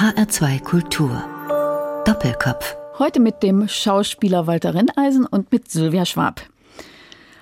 [0.00, 1.22] HR2 Kultur.
[2.06, 2.74] Doppelkopf.
[2.98, 6.40] Heute mit dem Schauspieler Walter Renneisen und mit Sylvia Schwab.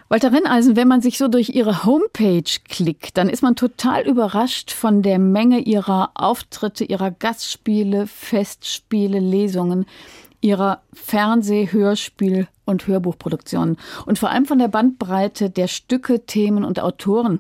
[0.09, 4.73] Walter Renneisen, wenn man sich so durch ihre Homepage klickt, dann ist man total überrascht
[4.73, 9.87] von der Menge ihrer Auftritte, ihrer Gastspiele, Festspiele, Lesungen,
[10.41, 16.81] ihrer Fernseh-, Hörspiel- und Hörbuchproduktionen und vor allem von der Bandbreite der Stücke, Themen und
[16.81, 17.39] Autoren,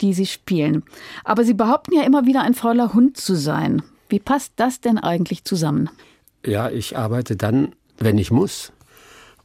[0.00, 0.84] die sie spielen.
[1.24, 3.82] Aber sie behaupten ja immer wieder ein fauler Hund zu sein.
[4.10, 5.88] Wie passt das denn eigentlich zusammen?
[6.44, 8.72] Ja, ich arbeite dann, wenn ich muss.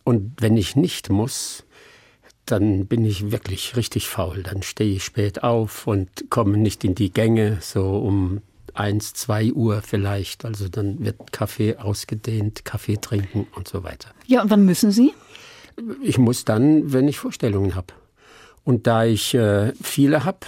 [0.03, 1.63] Und wenn ich nicht muss,
[2.45, 4.43] dann bin ich wirklich richtig faul.
[4.43, 8.41] Dann stehe ich spät auf und komme nicht in die Gänge, so um
[8.73, 10.45] eins, zwei Uhr vielleicht.
[10.45, 14.09] Also dann wird Kaffee ausgedehnt, Kaffee trinken und so weiter.
[14.27, 15.13] Ja, und wann müssen Sie?
[16.01, 17.93] Ich muss dann, wenn ich Vorstellungen habe.
[18.63, 20.39] Und da ich äh, viele habe,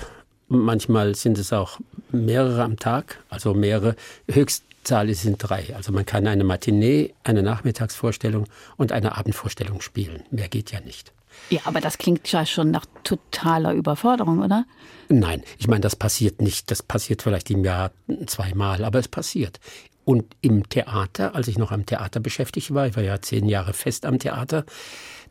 [0.47, 1.79] manchmal sind es auch
[2.11, 3.95] mehrere am Tag, also mehrere,
[4.29, 5.75] Höchstzahl sind drei.
[5.75, 10.23] Also man kann eine Matinee, eine Nachmittagsvorstellung und eine Abendvorstellung spielen.
[10.31, 11.11] Mehr geht ja nicht.
[11.49, 14.65] Ja, aber das klingt ja schon nach totaler Überforderung, oder?
[15.09, 16.71] Nein, ich meine, das passiert nicht.
[16.71, 17.91] Das passiert vielleicht im Jahr
[18.25, 19.59] zweimal, aber es passiert.
[20.03, 23.73] Und im Theater, als ich noch am Theater beschäftigt war, ich war ja zehn Jahre
[23.73, 24.65] fest am Theater,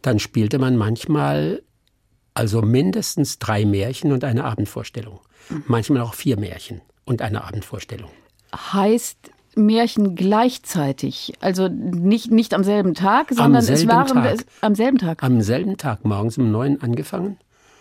[0.02, 1.62] dann spielte man manchmal
[2.36, 5.20] also mindestens drei Märchen und eine Abendvorstellung.
[5.48, 5.64] Mhm.
[5.66, 8.10] Manchmal auch vier Märchen und eine Abendvorstellung.
[8.54, 11.32] Heißt, Märchen gleichzeitig.
[11.40, 14.44] Also nicht, nicht am selben Tag, sondern es waren Tag.
[14.60, 15.22] am selben Tag.
[15.22, 17.38] Am selben Tag, morgens um neun angefangen.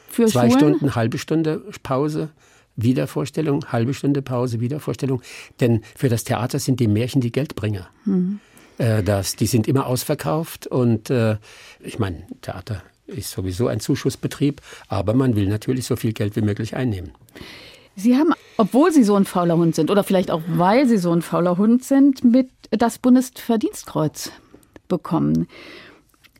[0.09, 0.75] Für Zwei Schulen?
[0.75, 2.29] Stunden, halbe Stunde Pause,
[2.77, 5.21] Wiedervorstellung, halbe Stunde Pause, Wiedervorstellung.
[5.59, 7.89] Denn für das Theater sind die Märchen die Geldbringer.
[8.05, 8.39] Mhm.
[8.77, 11.37] Äh, das, die sind immer ausverkauft und äh,
[11.79, 16.41] ich meine, Theater ist sowieso ein Zuschussbetrieb, aber man will natürlich so viel Geld wie
[16.41, 17.11] möglich einnehmen.
[17.95, 21.11] Sie haben, obwohl Sie so ein fauler Hund sind oder vielleicht auch weil Sie so
[21.11, 24.31] ein fauler Hund sind, mit das Bundesverdienstkreuz
[24.87, 25.47] bekommen.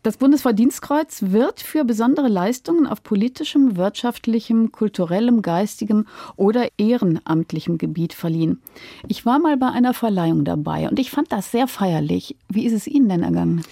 [0.06, 6.06] Das Bundesverdienstkreuz wird für besondere Leistungen auf politischem, wirtschaftlichem, kulturellem, geistigem
[6.36, 8.62] oder ehrenamtlichem Gebiet verliehen.
[9.08, 12.36] Ich war mal bei einer Verleihung dabei und ich fand das sehr feierlich.
[12.50, 13.64] Wie ist es Ihnen denn ergangen?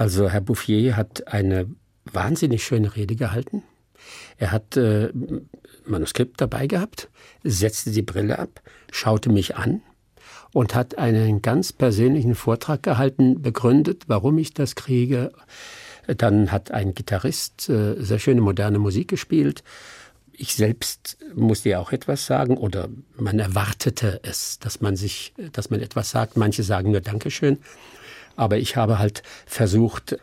[0.00, 1.68] Also Herr Bouffier hat eine
[2.10, 3.62] wahnsinnig schöne Rede gehalten.
[4.38, 5.10] Er hat äh,
[5.84, 7.10] Manuskript dabei gehabt,
[7.44, 9.82] setzte die Brille ab, schaute mich an
[10.54, 15.32] und hat einen ganz persönlichen Vortrag gehalten, begründet, warum ich das kriege.
[16.06, 19.62] Dann hat ein Gitarrist äh, sehr schöne moderne Musik gespielt.
[20.32, 25.68] Ich selbst musste ja auch etwas sagen oder man erwartete es, dass man sich, dass
[25.68, 26.38] man etwas sagt.
[26.38, 27.58] Manche sagen nur Dankeschön.
[28.36, 30.18] Aber ich habe halt versucht,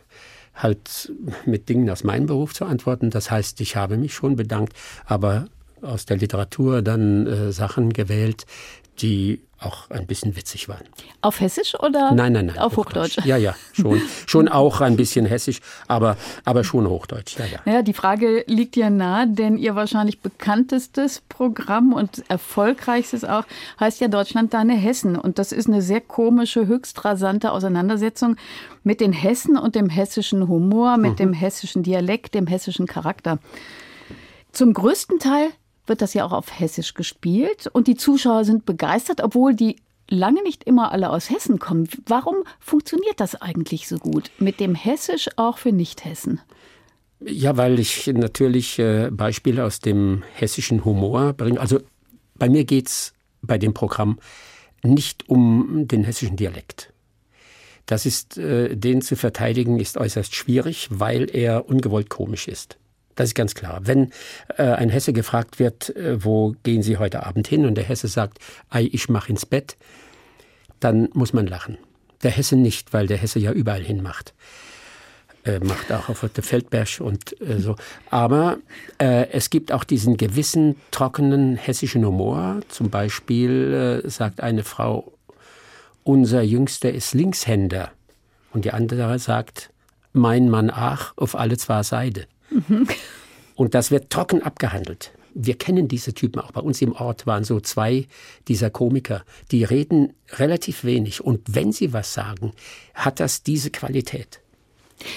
[0.55, 1.11] halt
[1.45, 3.09] mit Dingen aus meinem Beruf zu antworten.
[3.09, 4.73] Das heißt, ich habe mich schon bedankt,
[5.05, 5.47] aber
[5.81, 8.45] aus der Literatur dann äh, Sachen gewählt,
[9.01, 10.83] die auch ein bisschen witzig waren.
[11.21, 13.17] Auf Hessisch oder nein, nein, nein, auf Hochdeutsch?
[13.17, 13.25] Hochdeutsch?
[13.25, 16.15] Ja, ja, schon, schon auch ein bisschen Hessisch, aber,
[16.45, 17.39] aber schon Hochdeutsch.
[17.39, 17.59] Ja, ja.
[17.65, 23.45] Naja, die Frage liegt ja nahe, denn Ihr wahrscheinlich bekanntestes Programm und erfolgreichstes auch
[23.79, 25.15] heißt ja Deutschland deine Hessen.
[25.15, 28.35] Und das ist eine sehr komische, höchst rasante Auseinandersetzung
[28.83, 31.17] mit den Hessen und dem hessischen Humor, mit mhm.
[31.17, 33.39] dem hessischen Dialekt, dem hessischen Charakter.
[34.51, 35.49] Zum größten Teil
[35.87, 39.77] wird das ja auch auf Hessisch gespielt und die Zuschauer sind begeistert, obwohl die
[40.09, 41.87] lange nicht immer alle aus Hessen kommen.
[42.05, 46.41] Warum funktioniert das eigentlich so gut mit dem Hessisch auch für Nicht-Hessen?
[47.19, 51.59] Ja, weil ich natürlich äh, Beispiele aus dem hessischen Humor bringe.
[51.59, 51.79] Also
[52.35, 54.19] bei mir geht es bei dem Programm
[54.83, 56.93] nicht um den hessischen Dialekt.
[57.87, 62.77] Das ist, äh, den zu verteidigen, ist äußerst schwierig, weil er ungewollt komisch ist.
[63.17, 63.81] Das ist ganz klar.
[63.83, 64.11] Wenn
[64.57, 68.07] äh, ein Hesse gefragt wird, äh, wo gehen Sie heute Abend hin, und der Hesse
[68.07, 68.37] sagt,
[68.69, 69.75] Ei, ich mach ins Bett,
[70.79, 71.77] dann muss man lachen.
[72.23, 74.35] Der Hesse nicht, weil der Hesse ja überall hin macht.
[75.43, 77.75] Äh, macht auch auf der Feldberg und äh, so.
[78.11, 78.59] Aber
[78.99, 82.59] äh, es gibt auch diesen gewissen trockenen hessischen Humor.
[82.67, 85.11] Zum Beispiel äh, sagt eine Frau,
[86.03, 87.91] unser Jüngster ist Linkshänder.
[88.53, 89.71] Und die andere sagt,
[90.13, 92.27] mein Mann ach, auf alle zwei Seide.
[92.49, 92.87] Mhm.
[93.55, 95.11] Und das wird trocken abgehandelt.
[95.33, 96.51] Wir kennen diese Typen auch.
[96.51, 98.07] Bei uns im Ort waren so zwei
[98.47, 101.23] dieser Komiker, die reden relativ wenig.
[101.23, 102.53] Und wenn sie was sagen,
[102.93, 104.41] hat das diese Qualität.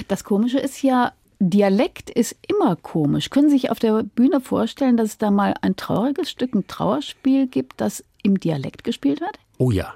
[0.08, 3.30] Das Komische ist ja, Dialekt ist immer komisch.
[3.30, 6.66] Können Sie sich auf der Bühne vorstellen, dass es da mal ein trauriges Stück, ein
[6.66, 9.38] Trauerspiel gibt, das im Dialekt gespielt wird?
[9.56, 9.94] Oh ja.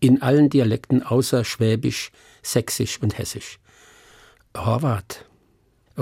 [0.00, 2.12] In allen Dialekten außer Schwäbisch,
[2.42, 3.58] Sächsisch und Hessisch.
[4.56, 5.26] Horvath,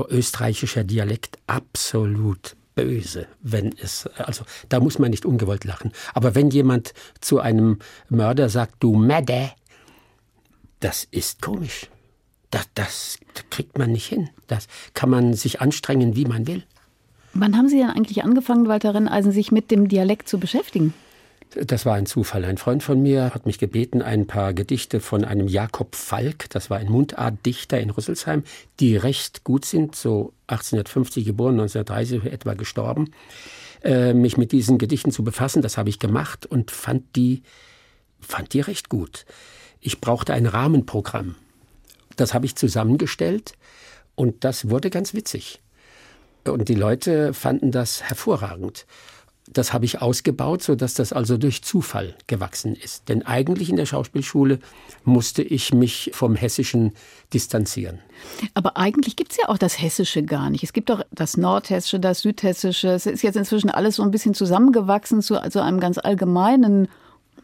[0.08, 5.92] österreichischer Dialekt absolut böse, wenn es, also da muss man nicht ungewollt lachen.
[6.14, 7.78] Aber wenn jemand zu einem
[8.08, 9.50] Mörder sagt, du Madde,
[10.80, 11.88] das ist komisch.
[12.50, 13.18] Das, das
[13.50, 14.30] kriegt man nicht hin.
[14.46, 16.62] Das kann man sich anstrengen, wie man will.
[17.34, 20.94] Wann haben Sie denn eigentlich angefangen, Walter Renneisen, sich mit dem Dialekt zu beschäftigen?
[21.54, 22.44] Das war ein Zufall.
[22.44, 26.68] Ein Freund von mir hat mich gebeten, ein paar Gedichte von einem Jakob Falk, das
[26.68, 28.44] war ein Mundartdichter in Rüsselsheim,
[28.80, 33.12] die recht gut sind, so 1850 geboren, 1930 etwa gestorben,
[33.82, 35.62] äh, mich mit diesen Gedichten zu befassen.
[35.62, 37.42] Das habe ich gemacht und fand die,
[38.20, 39.24] fand die recht gut.
[39.80, 41.36] Ich brauchte ein Rahmenprogramm.
[42.16, 43.54] Das habe ich zusammengestellt
[44.16, 45.60] und das wurde ganz witzig.
[46.44, 48.86] Und die Leute fanden das hervorragend.
[49.52, 53.08] Das habe ich ausgebaut, sodass das also durch Zufall gewachsen ist.
[53.08, 54.58] Denn eigentlich in der Schauspielschule
[55.04, 56.92] musste ich mich vom Hessischen
[57.32, 57.98] distanzieren.
[58.54, 60.64] Aber eigentlich gibt es ja auch das Hessische gar nicht.
[60.64, 62.88] Es gibt doch das Nordhessische, das Südhessische.
[62.88, 66.88] Es ist jetzt inzwischen alles so ein bisschen zusammengewachsen zu also einem ganz allgemeinen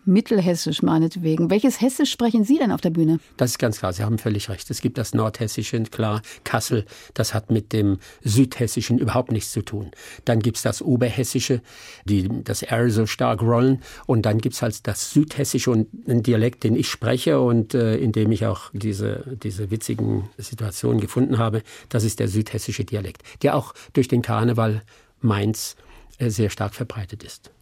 [0.06, 1.50] Mittelhessisch meinetwegen.
[1.50, 3.20] Welches Hessisch sprechen Sie denn auf der Bühne?
[3.36, 4.70] Das ist ganz klar, Sie haben völlig recht.
[4.70, 6.84] Es gibt das Nordhessische, klar, Kassel,
[7.14, 9.90] das hat mit dem Südhessischen überhaupt nichts zu tun.
[10.24, 11.62] Dann gibt es das Oberhessische,
[12.04, 13.82] die das R so stark rollen.
[14.06, 17.96] Und dann gibt es halt das Südhessische und einen Dialekt, den ich spreche und äh,
[17.96, 21.62] in dem ich auch diese, diese witzigen Situationen gefunden habe.
[21.88, 24.82] Das ist der südhessische Dialekt, der auch durch den Karneval
[25.20, 25.76] Mainz
[26.18, 27.53] äh, sehr stark verbreitet ist.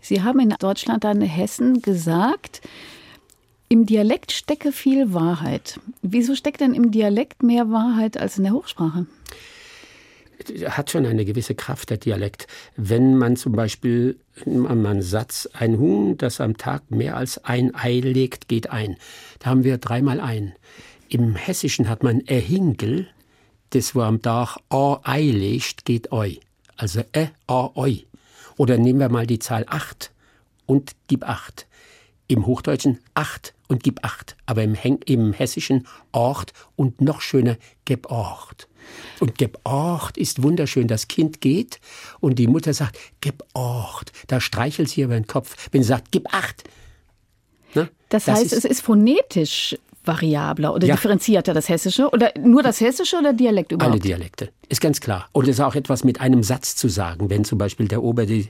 [0.00, 2.60] Sie haben in Deutschland dann Hessen gesagt,
[3.68, 5.80] im Dialekt stecke viel Wahrheit.
[6.02, 9.06] Wieso steckt denn im Dialekt mehr Wahrheit als in der Hochsprache?
[10.68, 12.46] hat schon eine gewisse Kraft, der Dialekt.
[12.76, 17.74] Wenn man zum Beispiel an einen Satz, ein Huhn, das am Tag mehr als ein
[17.74, 18.96] Ei legt, geht ein.
[19.38, 20.54] Da haben wir dreimal ein.
[21.08, 23.08] Im Hessischen hat man Ehingel,
[23.70, 26.32] das wo am Tag a Ei legt, geht eu.
[26.76, 27.94] Also e a eu.
[28.56, 30.10] Oder nehmen wir mal die Zahl 8
[30.66, 31.66] und gib 8.
[32.28, 34.36] Im Hochdeutschen 8 und gib 8.
[34.46, 34.76] Aber im,
[35.06, 38.68] im Hessischen Ort und noch schöner gib Ort.
[39.20, 40.88] Und gib Ort ist wunderschön.
[40.88, 41.80] Das Kind geht
[42.20, 44.12] und die Mutter sagt, gib Ort.
[44.28, 45.68] Da streichelt sie über den Kopf.
[45.72, 46.64] Wenn sie sagt, gib 8.
[47.74, 47.90] Ne?
[48.08, 49.76] Das, das heißt, ist, es ist phonetisch
[50.06, 50.94] variabler oder ja.
[50.94, 52.10] differenzierter das Hessische?
[52.10, 53.92] Oder nur das Hessische oder Dialekt überhaupt?
[53.92, 55.28] Alle Dialekte, ist ganz klar.
[55.32, 57.30] Und es ist auch etwas mit einem Satz zu sagen.
[57.30, 58.48] Wenn zum Beispiel der Ober die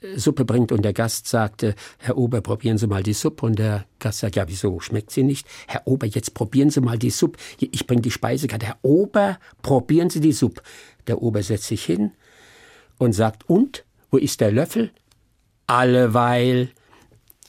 [0.00, 3.46] äh, Suppe bringt und der Gast sagte, Herr Ober, probieren Sie mal die Suppe.
[3.46, 5.46] Und der Gast sagt, ja, wieso, schmeckt sie nicht?
[5.66, 7.38] Herr Ober, jetzt probieren Sie mal die Suppe.
[7.58, 8.66] Ich bringe die Speisekarte.
[8.66, 10.62] Herr Ober, probieren Sie die Suppe.
[11.06, 12.12] Der Ober setzt sich hin
[12.98, 14.90] und sagt, und, wo ist der Löffel?
[15.66, 16.70] Alleweil.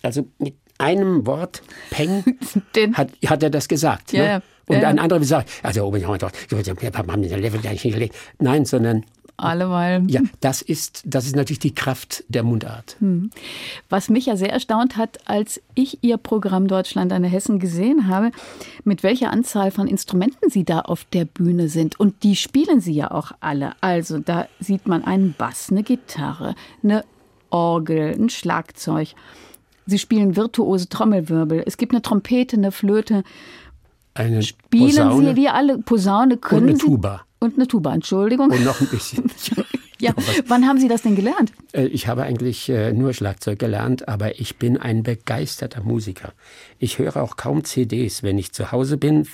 [0.01, 2.23] Also mit einem Wort, Peng,
[2.93, 4.13] hat, hat er das gesagt.
[4.13, 4.29] Ja, ne?
[4.29, 4.41] ja.
[4.67, 8.15] Und ja, ein anderer sagt, also oben haben wir den Level gleich hingelegt.
[8.39, 9.05] Nein, sondern
[9.37, 10.03] alleweil.
[10.07, 12.95] Ja, das ist, das ist natürlich die Kraft der Mundart.
[12.99, 13.29] Hm.
[13.89, 18.31] Was mich ja sehr erstaunt hat, als ich Ihr Programm Deutschland eine Hessen gesehen habe,
[18.83, 21.99] mit welcher Anzahl von Instrumenten Sie da auf der Bühne sind.
[21.99, 23.73] Und die spielen Sie ja auch alle.
[23.81, 27.03] Also da sieht man einen Bass, eine Gitarre, eine
[27.49, 29.09] Orgel, ein Schlagzeug.
[29.85, 31.63] Sie spielen virtuose Trommelwirbel.
[31.65, 33.23] Es gibt eine Trompete, eine Flöte.
[34.13, 35.29] Eine Spielen Posaune.
[35.29, 37.17] Sie wie alle Posaune können und eine Tuba.
[37.17, 38.49] Sie, und eine Tuba, Entschuldigung.
[38.49, 39.29] Und noch ein bisschen.
[40.05, 40.13] ja,
[40.47, 41.51] wann haben Sie das denn gelernt?
[41.73, 46.33] Äh, ich habe eigentlich äh, nur Schlagzeug gelernt, aber ich bin ein begeisterter Musiker.
[46.79, 48.23] Ich höre auch kaum CDs.
[48.23, 49.27] Wenn ich zu Hause bin,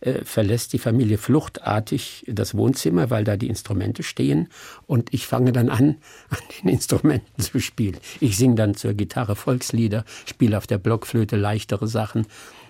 [0.00, 4.48] äh, verlässt die Familie fluchtartig das Wohnzimmer, weil da die Instrumente stehen.
[4.86, 5.96] Und ich fange dann an,
[6.30, 7.98] an den Instrumenten zu spielen.
[8.20, 12.26] Ich singe dann zur Gitarre Volkslieder, spiele auf der Blockflöte leichtere Sachen.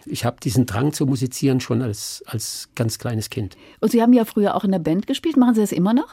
[0.06, 3.56] Ich habe diesen Drang zu musizieren schon als, als ganz kleines Kind.
[3.80, 5.36] Und Sie haben ja früher auch in der Band gespielt.
[5.36, 6.08] Machen Sie das immer noch?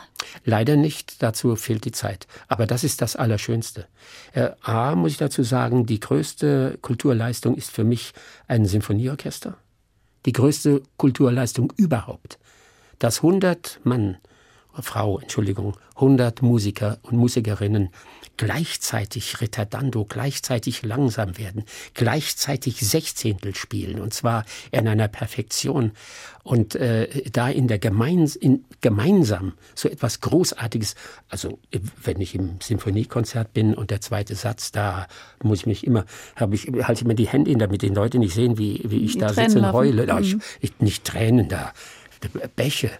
[0.45, 1.21] Leider nicht.
[1.23, 2.27] Dazu fehlt die Zeit.
[2.47, 3.87] Aber das ist das Allerschönste.
[4.33, 8.13] Äh, A, muss ich dazu sagen, die größte Kulturleistung ist für mich
[8.47, 9.57] ein Sinfonieorchester
[10.25, 12.39] die größte Kulturleistung überhaupt.
[12.99, 14.17] Dass 100 Mann,
[14.81, 17.89] Frau, Entschuldigung, 100 Musiker und Musikerinnen
[18.39, 25.91] gleichzeitig Ritardando, gleichzeitig langsam werden, gleichzeitig Sechzehntel spielen und zwar in einer Perfektion
[26.43, 30.95] und äh, da in der gemeins in, gemeinsam so etwas Großartiges.
[31.27, 31.59] Also
[32.01, 35.07] wenn ich im Sinfoniekonzert bin und der zweite Satz, da
[35.43, 36.05] muss ich mich immer,
[36.37, 39.03] habe ich halte ich mir die Hände hin, damit die Leute nicht sehen, wie wie
[39.03, 40.13] ich die da sitze und heule.
[40.13, 40.21] Mhm.
[40.21, 41.73] Ich, ich, nicht Tränen da,
[42.55, 42.91] Bäche.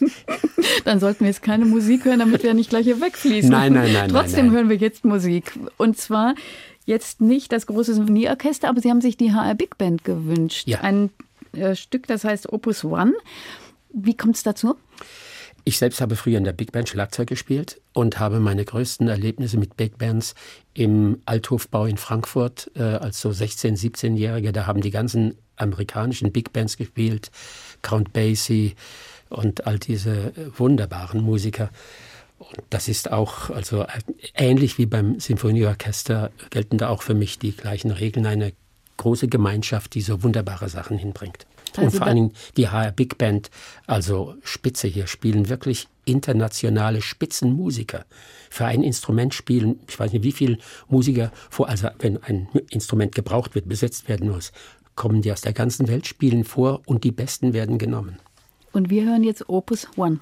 [0.84, 3.50] Dann sollten wir jetzt keine Musik hören, damit wir nicht gleich hier wegfließen.
[3.50, 4.10] Nein, nein, nein.
[4.10, 4.54] Trotzdem nein, nein.
[4.54, 5.52] hören wir jetzt Musik.
[5.76, 6.34] Und zwar
[6.84, 10.66] jetzt nicht das große Symphonieorchester, aber Sie haben sich die HR Big Band gewünscht.
[10.68, 10.80] Ja.
[10.80, 11.10] Ein
[11.52, 13.12] äh, Stück, das heißt Opus One.
[13.92, 14.76] Wie kommt es dazu?
[15.68, 19.58] Ich selbst habe früher in der Big Band Schlagzeug gespielt und habe meine größten Erlebnisse
[19.58, 20.36] mit Big Bands
[20.74, 24.52] im Althofbau in Frankfurt äh, als so 16-, 17-Jähriger.
[24.52, 27.32] Da haben die ganzen amerikanischen Big Bands gespielt,
[27.82, 28.76] Count Basie
[29.28, 31.70] und all diese wunderbaren Musiker.
[32.38, 33.86] Und das ist auch, also
[34.34, 38.26] ähnlich wie beim Sinfonieorchester gelten da auch für mich die gleichen Regeln.
[38.26, 38.52] Eine
[38.96, 41.46] große Gemeinschaft, die so wunderbare Sachen hinbringt.
[41.76, 43.50] Also und vor allen Dingen die HR Big Band,
[43.86, 48.04] also Spitze hier, spielen wirklich internationale Spitzenmusiker.
[48.50, 53.14] Für ein Instrument spielen, ich weiß nicht wie viele Musiker vor, also wenn ein Instrument
[53.14, 54.52] gebraucht wird, besetzt werden muss,
[54.94, 58.18] kommen die aus der ganzen Welt, spielen vor und die Besten werden genommen.
[58.76, 60.20] Und wir hören jetzt Opus One.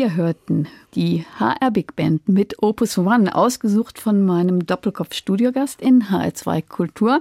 [0.00, 6.66] Wir hörten die HR Big Band mit Opus One, ausgesucht von meinem Doppelkopf-Studiogast in HR2
[6.66, 7.20] Kultur,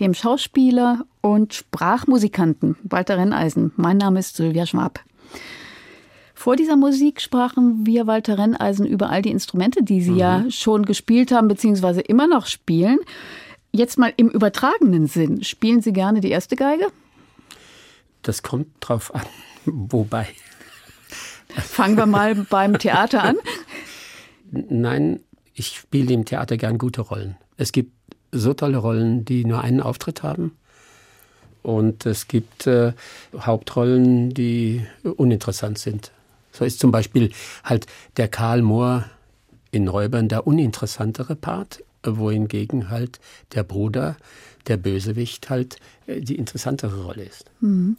[0.00, 3.70] dem Schauspieler und Sprachmusikanten Walter Renneisen.
[3.76, 4.98] Mein Name ist Sylvia Schwab.
[6.34, 10.18] Vor dieser Musik sprachen wir Walter Renneisen über all die Instrumente, die Sie mhm.
[10.18, 12.98] ja schon gespielt haben, beziehungsweise immer noch spielen.
[13.70, 15.44] Jetzt mal im übertragenen Sinn.
[15.44, 16.88] Spielen Sie gerne die erste Geige?
[18.22, 19.22] Das kommt drauf an.
[19.66, 20.26] Wobei.
[21.54, 23.36] Fangen wir mal beim Theater an.
[24.50, 25.20] Nein,
[25.54, 27.36] ich spiele im Theater gern gute Rollen.
[27.56, 27.92] Es gibt
[28.32, 30.56] so tolle Rollen, die nur einen Auftritt haben.
[31.62, 32.92] Und es gibt äh,
[33.38, 36.12] Hauptrollen, die uninteressant sind.
[36.52, 37.32] So ist zum Beispiel
[37.64, 37.86] halt
[38.16, 39.04] der Karl Mohr
[39.70, 41.82] in Räubern der uninteressantere Part,
[42.16, 43.20] wohingegen halt
[43.52, 44.16] der Bruder
[44.68, 47.50] der Bösewicht halt äh, die interessantere Rolle ist.
[47.60, 47.96] Mhm.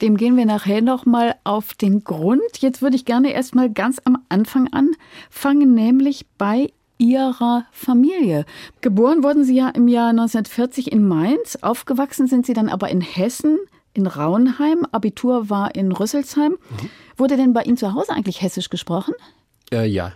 [0.00, 2.58] Dem gehen wir nachher noch mal auf den Grund.
[2.58, 8.44] Jetzt würde ich gerne erst mal ganz am Anfang anfangen, nämlich bei Ihrer Familie.
[8.82, 13.00] Geboren wurden Sie ja im Jahr 1940 in Mainz, aufgewachsen sind Sie dann aber in
[13.00, 13.58] Hessen,
[13.94, 16.52] in Raunheim, Abitur war in Rüsselsheim.
[16.52, 16.90] Mhm.
[17.16, 19.14] Wurde denn bei Ihnen zu Hause eigentlich Hessisch gesprochen?
[19.72, 20.12] Äh, ja,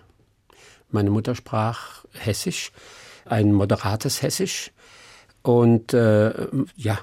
[0.90, 2.70] meine Mutter sprach Hessisch,
[3.24, 4.72] ein moderates Hessisch
[5.42, 6.98] und äh, ja,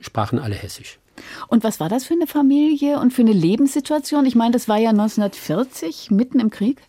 [0.00, 0.98] sprachen alle Hessisch.
[1.48, 4.26] Und was war das für eine Familie und für eine Lebenssituation?
[4.26, 6.80] Ich meine, das war ja 1940, mitten im Krieg.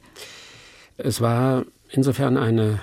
[0.98, 2.80] Es war insofern eine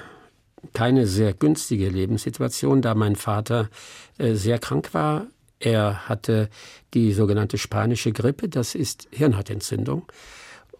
[0.75, 3.71] keine sehr günstige Lebenssituation, da mein Vater
[4.19, 5.26] äh, sehr krank war.
[5.59, 6.49] Er hatte
[6.95, 10.04] die sogenannte spanische Grippe, das ist Hirnhautentzündung.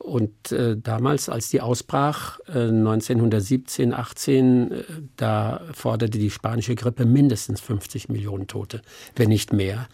[0.01, 4.83] Und äh, damals, als die ausbrach, äh, 1917, 18, äh,
[5.17, 8.81] da forderte die spanische Grippe mindestens 50 Millionen Tote,
[9.15, 9.89] wenn nicht mehr.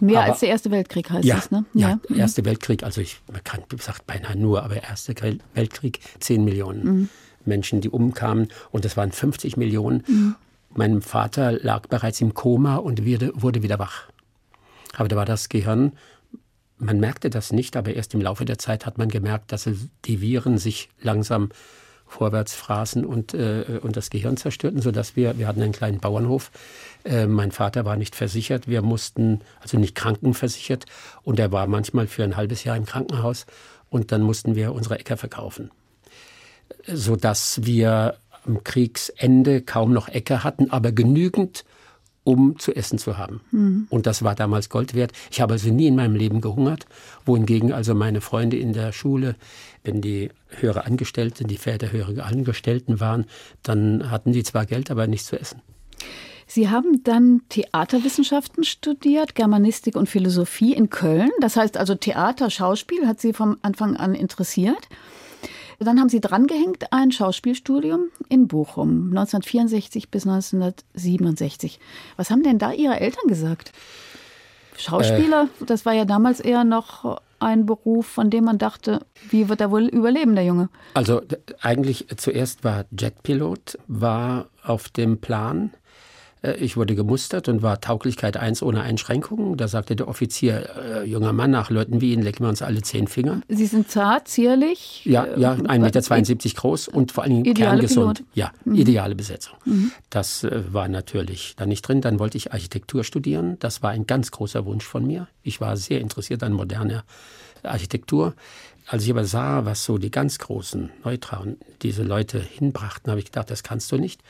[0.00, 1.64] Mehr aber, als der Erste Weltkrieg heißt ja, es, ne?
[1.72, 2.16] Ja, ja.
[2.16, 5.14] Erste Weltkrieg, also ich, man kann, sagt beinahe nur, aber Erster
[5.54, 7.08] Weltkrieg, 10 Millionen mhm.
[7.46, 10.04] Menschen, die umkamen und das waren 50 Millionen.
[10.06, 10.34] Mhm.
[10.74, 14.04] Mein Vater lag bereits im Koma und wurde, wurde wieder wach.
[14.94, 15.92] Aber da war das Gehirn
[16.78, 19.68] man merkte das nicht, aber erst im Laufe der Zeit hat man gemerkt, dass
[20.04, 21.50] die Viren sich langsam
[22.06, 26.50] vorwärts fraßen und, äh, und das Gehirn zerstörten, sodass wir, wir hatten einen kleinen Bauernhof.
[27.04, 30.86] Äh, mein Vater war nicht versichert, wir mussten, also nicht krankenversichert
[31.22, 33.46] und er war manchmal für ein halbes Jahr im Krankenhaus
[33.90, 35.70] und dann mussten wir unsere Äcker verkaufen.
[36.86, 38.16] Sodass wir
[38.46, 41.64] am Kriegsende kaum noch Äcker hatten, aber genügend,
[42.28, 43.40] um zu essen zu haben.
[43.52, 43.86] Mhm.
[43.88, 45.12] Und das war damals Gold wert.
[45.30, 46.84] Ich habe also nie in meinem Leben gehungert,
[47.24, 49.34] wohingegen also meine Freunde in der Schule,
[49.82, 53.24] wenn die höhere Angestellte, die Väter höhere Angestellten waren,
[53.62, 55.62] dann hatten die zwar Geld, aber nichts zu essen.
[56.46, 61.30] Sie haben dann Theaterwissenschaften studiert, Germanistik und Philosophie in Köln.
[61.40, 64.88] Das heißt also Theater, Schauspiel hat Sie vom Anfang an interessiert.
[65.78, 71.78] Dann haben Sie drangehängt ein Schauspielstudium in Bochum, 1964 bis 1967.
[72.16, 73.72] Was haben denn da Ihre Eltern gesagt?
[74.76, 79.48] Schauspieler, äh, das war ja damals eher noch ein Beruf, von dem man dachte, wie
[79.48, 80.68] wird er wohl überleben, der Junge?
[80.94, 81.22] Also
[81.60, 85.72] eigentlich zuerst war Jetpilot, war auf dem Plan.
[86.42, 89.56] Äh, ich wurde gemustert und war Tauglichkeit 1 ohne Einschränkungen.
[89.56, 92.82] Da sagte der Offizier, äh, junger Mann, nach Leuten wie Ihnen lecken wir uns alle
[92.82, 93.40] zehn Finger.
[93.48, 95.04] Sie sind zart, zierlich?
[95.04, 98.18] Ja, ja 1,72 Meter groß und vor allen Dingen kerngesund.
[98.18, 98.30] Pilot.
[98.34, 98.74] Ja, mhm.
[98.74, 99.56] ideale Besetzung.
[99.64, 99.92] Mhm.
[100.10, 102.00] Das äh, war natürlich da nicht drin.
[102.00, 103.56] Dann wollte ich Architektur studieren.
[103.60, 105.28] Das war ein ganz großer Wunsch von mir.
[105.42, 107.04] Ich war sehr interessiert an moderner
[107.62, 108.34] Architektur.
[108.86, 113.26] Als ich aber sah, was so die ganz großen Neutralen diese Leute hinbrachten, habe ich
[113.26, 114.22] gedacht, das kannst du nicht.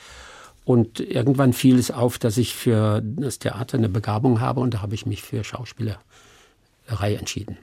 [0.68, 4.82] Und irgendwann fiel es auf, dass ich für das Theater eine Begabung habe und da
[4.82, 5.96] habe ich mich für Schauspielerei
[7.18, 7.56] entschieden.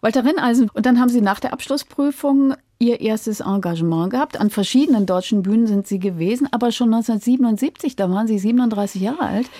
[0.00, 4.38] Walter Renneisen, und dann haben Sie nach der Abschlussprüfung Ihr erstes Engagement gehabt.
[4.38, 9.22] An verschiedenen deutschen Bühnen sind Sie gewesen, aber schon 1977, da waren Sie 37 Jahre
[9.22, 9.50] alt.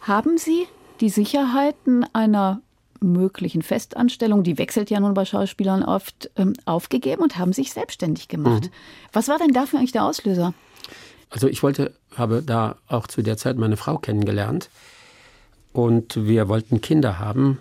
[0.00, 0.66] Haben Sie
[1.00, 2.60] die Sicherheiten einer
[2.98, 8.26] möglichen Festanstellung, die wechselt ja nun bei Schauspielern oft, ähm, aufgegeben und haben sich selbstständig
[8.26, 8.64] gemacht.
[8.64, 8.70] Mhm.
[9.12, 10.54] Was war denn dafür eigentlich der Auslöser?
[11.30, 14.68] Also ich wollte, habe da auch zu der Zeit meine Frau kennengelernt
[15.72, 17.60] und wir wollten Kinder haben.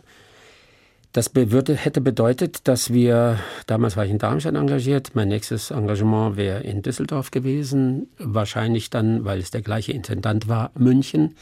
[1.11, 6.37] Das würde, hätte bedeutet, dass wir, damals war ich in Darmstadt engagiert, mein nächstes Engagement
[6.37, 11.35] wäre in Düsseldorf gewesen, wahrscheinlich dann, weil es der gleiche Intendant war, München.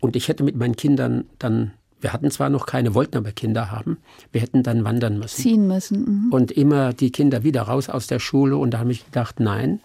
[0.00, 3.70] Und ich hätte mit meinen Kindern dann, wir hatten zwar noch keine, wollten aber Kinder
[3.70, 3.98] haben,
[4.32, 5.42] wir hätten dann wandern müssen.
[5.42, 6.26] Ziehen müssen.
[6.26, 6.32] Mhm.
[6.32, 9.80] Und immer die Kinder wieder raus aus der Schule und da habe ich gedacht, nein,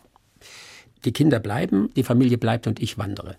[1.05, 3.38] die Kinder bleiben, die Familie bleibt und ich wandere.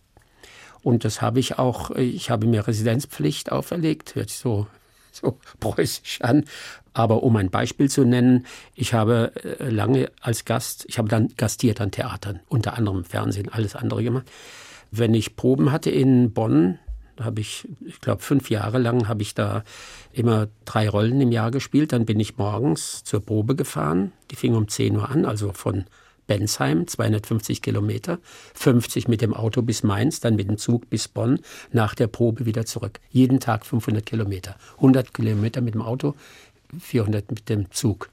[0.83, 4.67] Und das habe ich auch, ich habe mir Residenzpflicht auferlegt, hört sich so,
[5.13, 6.45] so preußisch an.
[6.93, 11.29] Aber um ein Beispiel zu nennen, ich habe äh, lange als Gast, ich habe dann
[11.37, 14.31] gastiert an Theatern, unter anderem Fernsehen, alles andere gemacht.
[14.91, 16.79] Wenn ich Proben hatte in Bonn,
[17.17, 19.65] da habe ich, ich glaube, fünf Jahre lang habe ich da
[20.13, 21.93] immer drei Rollen im Jahr gespielt.
[21.93, 24.13] Dann bin ich morgens zur Probe gefahren.
[24.31, 25.87] Die fing um 10 Uhr an, also von
[26.27, 28.19] Bensheim, 250 Kilometer,
[28.55, 31.41] 50 mit dem Auto bis Mainz, dann mit dem Zug bis Bonn,
[31.73, 33.01] nach der Probe wieder zurück.
[33.11, 34.57] Jeden Tag 500 Kilometer.
[34.77, 36.15] 100 Kilometer mit dem Auto,
[36.79, 38.11] 400 mit dem Zug.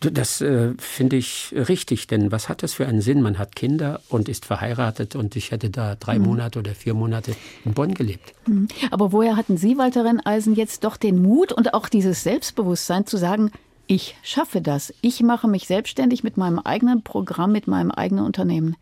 [0.00, 3.20] Das äh, finde ich richtig, denn was hat das für einen Sinn?
[3.20, 6.24] Man hat Kinder und ist verheiratet und ich hätte da drei mhm.
[6.24, 8.32] Monate oder vier Monate in Bonn gelebt.
[8.46, 8.68] Mhm.
[8.90, 13.18] Aber woher hatten Sie, Walter Renneisen, jetzt doch den Mut und auch dieses Selbstbewusstsein zu
[13.18, 13.50] sagen,
[13.90, 14.94] ich schaffe das.
[15.00, 18.76] Ich mache mich selbstständig mit meinem eigenen Programm, mit meinem eigenen Unternehmen.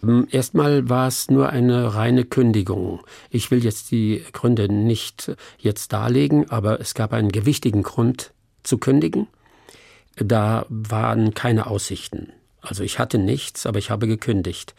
[0.00, 3.00] Ähm, erstmal war es nur eine reine Kündigung.
[3.30, 8.78] Ich will jetzt die Gründe nicht jetzt darlegen, aber es gab einen gewichtigen Grund zu
[8.78, 9.26] kündigen.
[10.14, 12.32] Da waren keine Aussichten.
[12.60, 14.76] Also ich hatte nichts, aber ich habe gekündigt.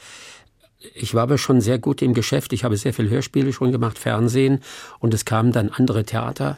[0.93, 2.53] Ich war aber schon sehr gut im Geschäft.
[2.53, 4.61] Ich habe sehr viel Hörspiele schon gemacht, Fernsehen
[4.99, 6.57] und es kamen dann andere Theater,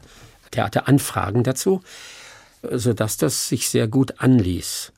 [0.51, 1.81] Theateranfragen dazu
[2.69, 4.93] sodass das sich sehr gut anließ.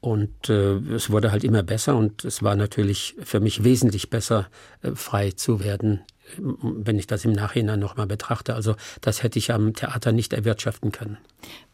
[0.00, 4.48] Und äh, es wurde halt immer besser und es war natürlich für mich wesentlich besser,
[4.82, 6.00] äh, frei zu werden,
[6.36, 8.54] wenn ich das im Nachhinein nochmal betrachte.
[8.54, 11.18] Also das hätte ich am Theater nicht erwirtschaften können.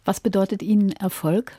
[0.04, 1.52] Was bedeutet Ihnen Erfolg?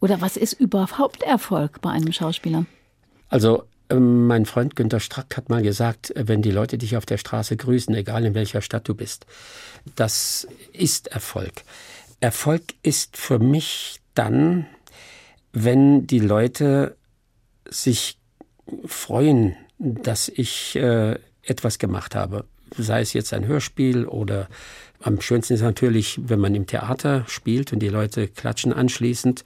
[0.00, 2.66] Oder was ist überhaupt Erfolg bei einem Schauspieler?
[3.30, 7.56] Also mein Freund Günter Strack hat mal gesagt, wenn die Leute dich auf der Straße
[7.56, 9.26] grüßen, egal in welcher Stadt du bist,
[9.96, 11.62] das ist Erfolg.
[12.20, 14.66] Erfolg ist für mich dann,
[15.52, 16.96] wenn die Leute
[17.68, 18.18] sich
[18.84, 22.44] freuen, dass ich äh, etwas gemacht habe.
[22.76, 24.48] Sei es jetzt ein Hörspiel oder
[25.00, 29.44] am schönsten ist natürlich, wenn man im Theater spielt und die Leute klatschen anschließend.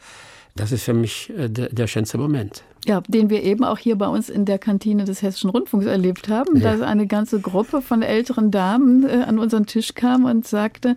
[0.54, 2.62] Das ist für mich äh, der, der schönste Moment.
[2.84, 6.28] Ja, den wir eben auch hier bei uns in der Kantine des Hessischen Rundfunks erlebt
[6.28, 6.72] haben, ja.
[6.72, 10.96] dass eine ganze Gruppe von älteren Damen äh, an unseren Tisch kam und sagte,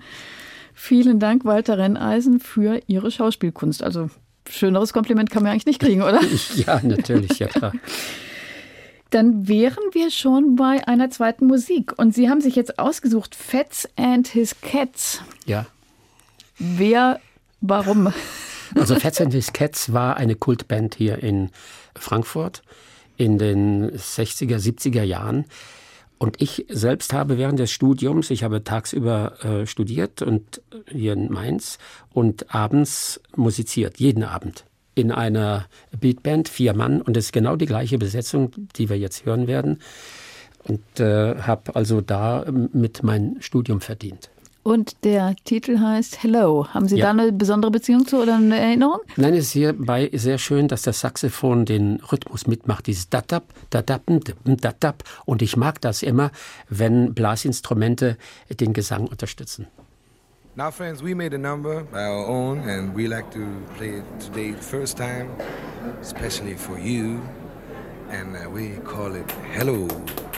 [0.73, 3.83] vielen Dank, Walter Renneisen, für Ihre Schauspielkunst.
[3.83, 4.09] Also
[4.49, 6.19] schöneres Kompliment kann man eigentlich nicht kriegen, oder?
[6.55, 7.73] Ja, natürlich, ja klar.
[9.11, 11.93] Dann wären wir schon bei einer zweiten Musik.
[11.97, 15.21] Und Sie haben sich jetzt ausgesucht, Fats and His Cats.
[15.45, 15.67] Ja.
[16.57, 17.21] Wer,
[17.61, 18.11] warum?
[18.73, 21.51] Also Fats and His Cats war eine Kultband hier in
[21.95, 22.63] Frankfurt
[23.17, 25.45] in den 60er, 70er Jahren.
[26.17, 31.31] Und ich selbst habe während des Studiums, ich habe tagsüber äh, studiert und hier in
[31.31, 31.77] Mainz
[32.13, 35.65] und abends musiziert, jeden Abend in einer
[35.99, 39.79] Beatband, vier Mann und es ist genau die gleiche Besetzung, die wir jetzt hören werden
[40.63, 44.29] und äh, habe also da mit mein Studium verdient.
[44.65, 46.67] Und der Titel heißt Hello.
[46.73, 47.05] Haben Sie ja.
[47.05, 48.97] da eine besondere Beziehung zu oder eine Erinnerung?
[49.15, 54.21] Nein, es ist hierbei sehr schön, dass das Saxophon den Rhythmus mitmacht, dieses Datap, Datappen,
[54.43, 55.03] Datap.
[55.25, 56.31] Und ich mag das immer,
[56.67, 58.17] wenn Blasinstrumente
[58.49, 59.67] den Gesang unterstützen.
[60.55, 63.45] Now, friends, we made a number by our own, and we like to
[63.77, 65.29] play it today the first time,
[66.01, 67.19] especially for you,
[68.09, 69.87] and uh, we call it Hello.
[69.87, 70.34] Hello.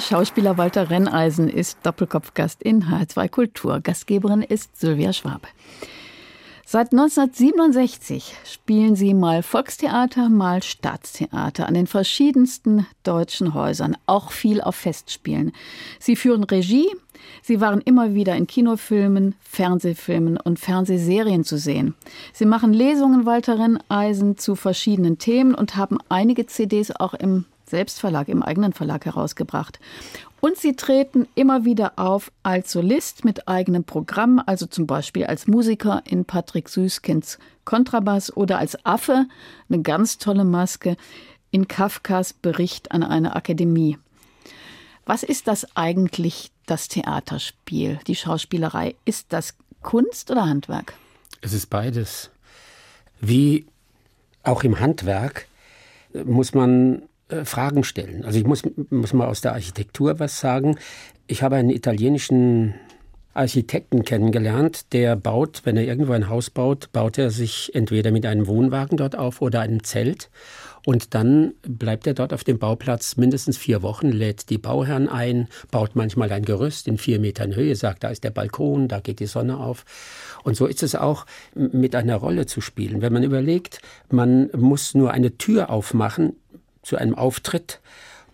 [0.00, 3.80] Schauspieler Walter Renneisen ist Doppelkopfgast in H2 Kultur.
[3.80, 5.48] Gastgeberin ist Sylvia Schwab.
[6.66, 14.60] Seit 1967 spielen sie mal Volkstheater, mal Staatstheater an den verschiedensten deutschen Häusern, auch viel
[14.60, 15.52] auf Festspielen.
[16.00, 16.88] Sie führen Regie,
[17.40, 21.94] sie waren immer wieder in Kinofilmen, Fernsehfilmen und Fernsehserien zu sehen.
[22.32, 28.28] Sie machen Lesungen Walter Renneisen zu verschiedenen Themen und haben einige CDs auch im Selbstverlag,
[28.28, 29.80] im eigenen Verlag herausgebracht.
[30.40, 35.46] Und sie treten immer wieder auf als Solist mit eigenem Programm, also zum Beispiel als
[35.46, 39.26] Musiker in Patrick Süßkinds Kontrabass oder als Affe,
[39.68, 40.96] eine ganz tolle Maske,
[41.50, 43.98] in Kafkas Bericht an eine Akademie.
[45.04, 48.96] Was ist das eigentlich, das Theaterspiel, die Schauspielerei?
[49.04, 50.94] Ist das Kunst oder Handwerk?
[51.40, 52.30] Es ist beides.
[53.20, 53.66] Wie
[54.42, 55.46] auch im Handwerk
[56.24, 58.24] muss man äh, Fragen stellen.
[58.24, 60.76] Also ich muss, muss mal aus der Architektur was sagen.
[61.26, 62.74] Ich habe einen italienischen
[63.36, 68.24] Architekten kennengelernt, der baut, wenn er irgendwo ein Haus baut, baut er sich entweder mit
[68.24, 70.30] einem Wohnwagen dort auf oder einem Zelt.
[70.86, 75.48] Und dann bleibt er dort auf dem Bauplatz mindestens vier Wochen, lädt die Bauherren ein,
[75.72, 79.18] baut manchmal ein Gerüst in vier Metern Höhe, sagt, da ist der Balkon, da geht
[79.18, 79.84] die Sonne auf.
[80.44, 83.02] Und so ist es auch mit einer Rolle zu spielen.
[83.02, 86.36] Wenn man überlegt, man muss nur eine Tür aufmachen
[86.86, 87.80] zu einem Auftritt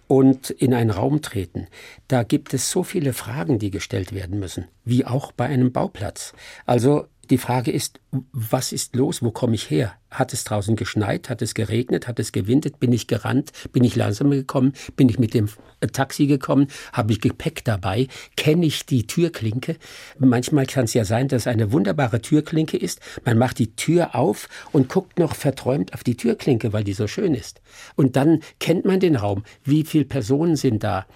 [0.08, 1.68] und in einen Raum treten.
[2.06, 6.34] Da gibt es so viele Fragen, die gestellt werden müssen, wie auch bei einem Bauplatz.
[6.66, 9.22] Also die Frage ist, was ist los?
[9.22, 9.94] Wo komme ich her?
[10.12, 11.30] Hat es draußen geschneit?
[11.30, 12.06] Hat es geregnet?
[12.06, 12.78] Hat es gewindet?
[12.78, 13.50] Bin ich gerannt?
[13.72, 14.74] Bin ich langsamer gekommen?
[14.94, 15.48] Bin ich mit dem
[15.92, 16.68] Taxi gekommen?
[16.92, 18.08] Habe ich Gepäck dabei?
[18.36, 19.76] Kenne ich die Türklinke?
[20.18, 23.00] Manchmal kann es ja sein, dass eine wunderbare Türklinke ist.
[23.24, 27.06] Man macht die Tür auf und guckt noch verträumt auf die Türklinke, weil die so
[27.06, 27.62] schön ist.
[27.96, 29.44] Und dann kennt man den Raum.
[29.64, 31.06] Wie viele Personen sind da?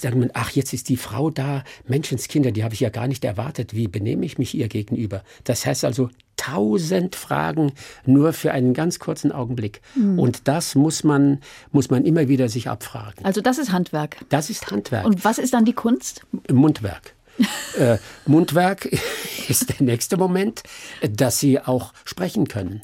[0.00, 1.64] Sagt man, ach, jetzt ist die Frau da.
[1.86, 3.74] Menschenskinder, die habe ich ja gar nicht erwartet.
[3.74, 5.24] Wie benehme ich mich ihr gegenüber?
[5.42, 7.72] Das heißt also, tausend Fragen
[8.06, 9.80] nur für einen ganz kurzen Augenblick.
[9.94, 10.18] Mhm.
[10.18, 11.40] Und das muss man,
[11.72, 13.24] muss man immer wieder sich abfragen.
[13.24, 14.16] Also das ist Handwerk.
[14.28, 15.06] Das ist Handwerk.
[15.06, 16.22] Und was ist dann die Kunst?
[16.50, 17.14] Mundwerk.
[17.78, 18.86] äh, Mundwerk
[19.48, 20.62] ist der nächste Moment,
[21.08, 22.82] dass Sie auch sprechen können.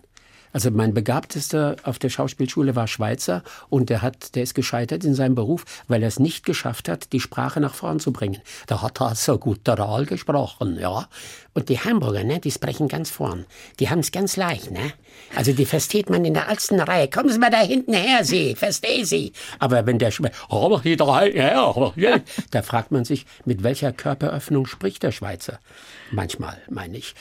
[0.53, 5.15] Also mein begabtester auf der Schauspielschule war Schweizer und der hat, der ist gescheitert in
[5.15, 8.41] seinem Beruf, weil er es nicht geschafft hat, die Sprache nach vorn zu bringen.
[8.67, 11.09] Da hat er so gut Oral gesprochen, ja.
[11.53, 13.45] Und die Hamburger, ne, die sprechen ganz vorn.
[13.79, 14.93] Die haben es ganz leicht, ne.
[15.35, 17.09] Also die versteht man in der ersten Reihe.
[17.09, 19.33] Kommen Sie mal da hinten her, Sie, verstehe Sie.
[19.59, 23.93] Aber wenn der Schweizer, aber die drei, ja, ja, da fragt man sich, mit welcher
[23.93, 25.61] Körperöffnung spricht der Schweizer?
[26.11, 27.15] Manchmal, meine ich.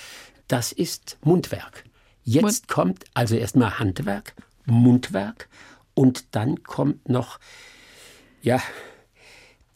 [0.48, 1.84] Das ist Mundwerk.
[2.32, 4.36] Jetzt kommt also erstmal Handwerk,
[4.68, 5.50] Mundwerk
[5.96, 7.40] und dann kommt noch,
[8.44, 8.62] ja,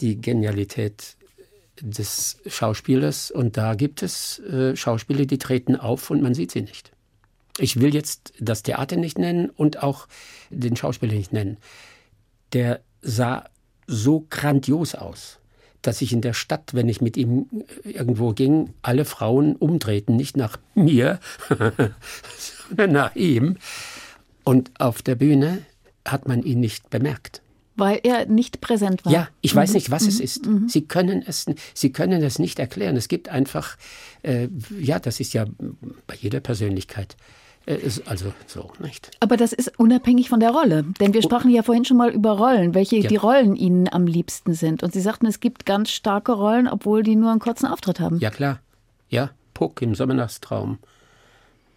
[0.01, 1.15] die Genialität
[1.81, 3.31] des Schauspielers.
[3.31, 6.91] Und da gibt es äh, Schauspieler, die treten auf und man sieht sie nicht.
[7.57, 10.07] Ich will jetzt das Theater nicht nennen und auch
[10.51, 11.57] den Schauspieler nicht nennen.
[12.53, 13.49] Der sah
[13.87, 15.39] so grandios aus
[15.83, 17.45] dass ich in der Stadt, wenn ich mit ihm
[17.83, 21.19] irgendwo ging, alle Frauen umdrehten, nicht nach mir,
[22.69, 23.57] sondern nach ihm.
[24.43, 25.59] Und auf der Bühne
[26.05, 27.41] hat man ihn nicht bemerkt.
[27.75, 29.11] Weil er nicht präsent war.
[29.11, 29.75] Ja, ich weiß mhm.
[29.75, 30.09] nicht, was mhm.
[30.09, 30.45] es ist.
[30.45, 30.69] Mhm.
[30.69, 32.95] Sie können es, Sie können es nicht erklären.
[32.95, 33.77] Es gibt einfach,
[34.21, 34.47] äh,
[34.79, 35.45] ja, das ist ja
[36.07, 37.17] bei jeder Persönlichkeit
[38.05, 39.11] also so, nicht?
[39.19, 40.83] Aber das ist unabhängig von der Rolle.
[40.99, 43.07] Denn wir sprachen ja vorhin schon mal über Rollen, welche ja.
[43.07, 44.83] die Rollen Ihnen am liebsten sind.
[44.83, 48.19] Und Sie sagten, es gibt ganz starke Rollen, obwohl die nur einen kurzen Auftritt haben.
[48.19, 48.59] Ja, klar.
[49.09, 50.79] Ja, Puck im Sommernachtstraum.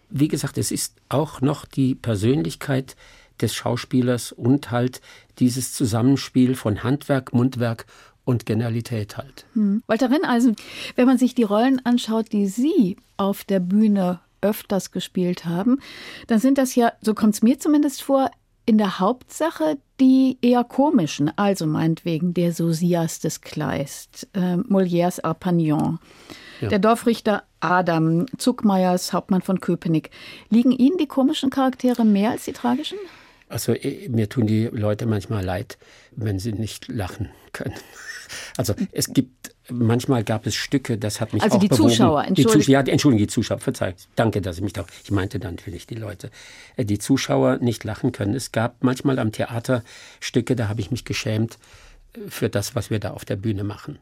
[0.09, 2.95] Wie gesagt, es ist auch noch die Persönlichkeit
[3.41, 5.01] des Schauspielers und halt
[5.39, 7.85] dieses Zusammenspiel von Handwerk, Mundwerk
[8.25, 9.45] und Genialität halt.
[9.53, 9.83] Hm.
[9.87, 10.55] Walter Renneisen,
[10.95, 15.79] wenn man sich die Rollen anschaut, die Sie auf der Bühne öfters gespielt haben,
[16.27, 18.31] dann sind das ja, so kommt es mir zumindest vor,
[18.65, 25.99] in der Hauptsache die eher komischen, also meinetwegen der Sosias des Kleist, äh, Molières Arpagnan,
[26.59, 26.67] ja.
[26.67, 30.11] der Dorfrichter Adam, Zuckmeyers Hauptmann von Köpenick.
[30.49, 32.97] Liegen Ihnen die komischen Charaktere mehr als die tragischen?
[33.49, 35.77] Also eh, mir tun die Leute manchmal leid,
[36.11, 37.75] wenn sie nicht lachen können.
[38.57, 41.89] Also es gibt, manchmal gab es Stücke, das hat mich also auch die bewogen.
[41.89, 42.53] Zuschauer, Entschuldigung.
[42.53, 45.55] Die Zuschauer, ja, Entschuldigung, die Zuschauer, verzeih, danke, dass ich mich da, ich meinte dann
[45.55, 46.29] natürlich die Leute,
[46.75, 48.33] äh, die Zuschauer nicht lachen können.
[48.33, 49.83] Es gab manchmal am Theater
[50.19, 51.57] Stücke, da habe ich mich geschämt
[52.13, 53.99] äh, für das, was wir da auf der Bühne machen.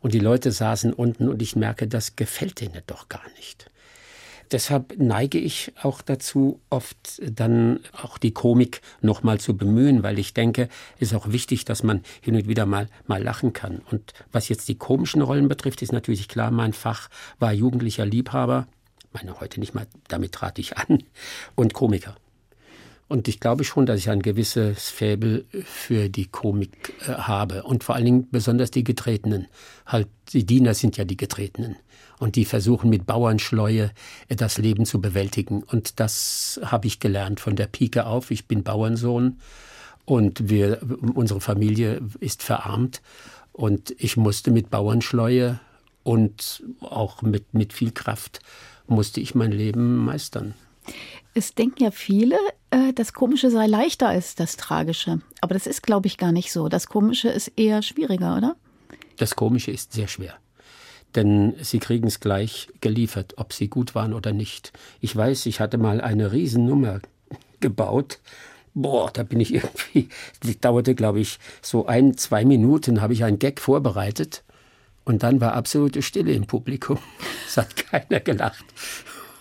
[0.00, 3.70] Und die Leute saßen unten und ich merke, das gefällt denen doch gar nicht.
[4.52, 10.34] Deshalb neige ich auch dazu, oft dann auch die Komik nochmal zu bemühen, weil ich
[10.34, 13.82] denke, es ist auch wichtig, dass man hin und wieder mal, mal lachen kann.
[13.90, 18.66] Und was jetzt die komischen Rollen betrifft, ist natürlich klar, mein Fach war jugendlicher Liebhaber,
[19.12, 21.02] meine heute nicht mal, damit trat ich an,
[21.54, 22.16] und Komiker.
[23.14, 27.62] Und ich glaube schon, dass ich ein gewisses Faible für die Komik äh, habe.
[27.62, 29.46] Und vor allen Dingen besonders die Getretenen.
[29.86, 31.76] Halt, die Diener sind ja die Getretenen
[32.18, 33.92] und die versuchen mit Bauernschleue
[34.26, 35.62] äh, das Leben zu bewältigen.
[35.62, 38.32] Und das habe ich gelernt von der Pike auf.
[38.32, 39.38] Ich bin Bauernsohn
[40.06, 40.80] und wir,
[41.14, 43.00] unsere Familie ist verarmt
[43.52, 45.60] und ich musste mit Bauernschleue
[46.02, 48.40] und auch mit, mit viel Kraft
[48.88, 50.54] musste ich mein Leben meistern.
[51.34, 52.38] Es denken ja viele,
[52.74, 55.20] äh, das Komische sei leichter als das Tragische.
[55.40, 56.68] Aber das ist, glaube ich, gar nicht so.
[56.68, 58.56] Das Komische ist eher schwieriger, oder?
[59.16, 60.34] Das Komische ist sehr schwer
[61.14, 64.72] denn sie kriegen es gleich geliefert, ob sie gut waren oder nicht.
[65.00, 67.00] Ich weiß, ich hatte mal eine Riesennummer
[67.60, 68.18] gebaut.
[68.74, 70.08] Boah, da bin ich irgendwie,
[70.42, 74.42] die dauerte, glaube ich, so ein, zwei Minuten, habe ich einen Gag vorbereitet
[75.04, 76.98] und dann war absolute Stille im Publikum.
[77.46, 78.64] Es hat keiner gelacht.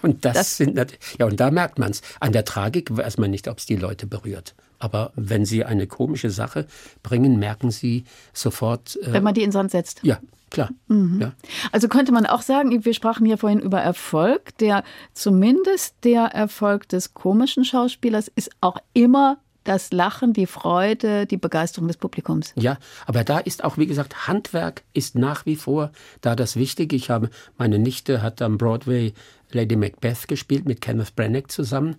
[0.04, 0.78] Und das, das sind,
[1.18, 2.02] ja, und da merkt man es.
[2.20, 4.54] An der Tragik weiß man nicht, ob es die Leute berührt.
[4.80, 6.68] Aber wenn sie eine komische Sache
[7.04, 8.98] bringen, merken sie sofort.
[9.02, 10.02] Äh, wenn man die in Sand setzt.
[10.04, 10.72] Ja, klar.
[10.90, 11.22] Mhm.
[11.22, 11.32] Ja.
[11.72, 14.58] Also könnte man auch sagen, wir sprachen ja vorhin über Erfolg.
[14.58, 21.38] Der zumindest der Erfolg des komischen Schauspielers ist auch immer das Lachen, die Freude, die
[21.38, 22.54] Begeisterung des Publikums.
[22.56, 26.96] Ja, aber da ist auch, wie gesagt, Handwerk ist nach wie vor da das Wichtige.
[26.96, 29.14] Ich habe, meine Nichte hat am Broadway
[29.54, 31.96] Lady Macbeth gespielt mit Kenneth Branagh zusammen.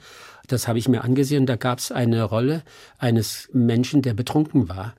[0.47, 1.47] Das habe ich mir angesehen.
[1.47, 2.63] Da gab es eine Rolle
[2.99, 4.95] eines Menschen, der betrunken war.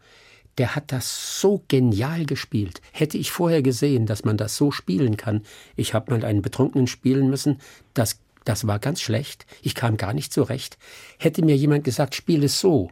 [0.57, 2.81] Der hat das so genial gespielt.
[2.91, 5.41] Hätte ich vorher gesehen, dass man das so spielen kann.
[5.75, 7.59] Ich habe mal einen Betrunkenen spielen müssen.
[7.93, 9.45] Das das war ganz schlecht.
[9.63, 10.77] Ich kam gar nicht zurecht.
[11.17, 12.89] Hätte mir jemand gesagt, spiel es so,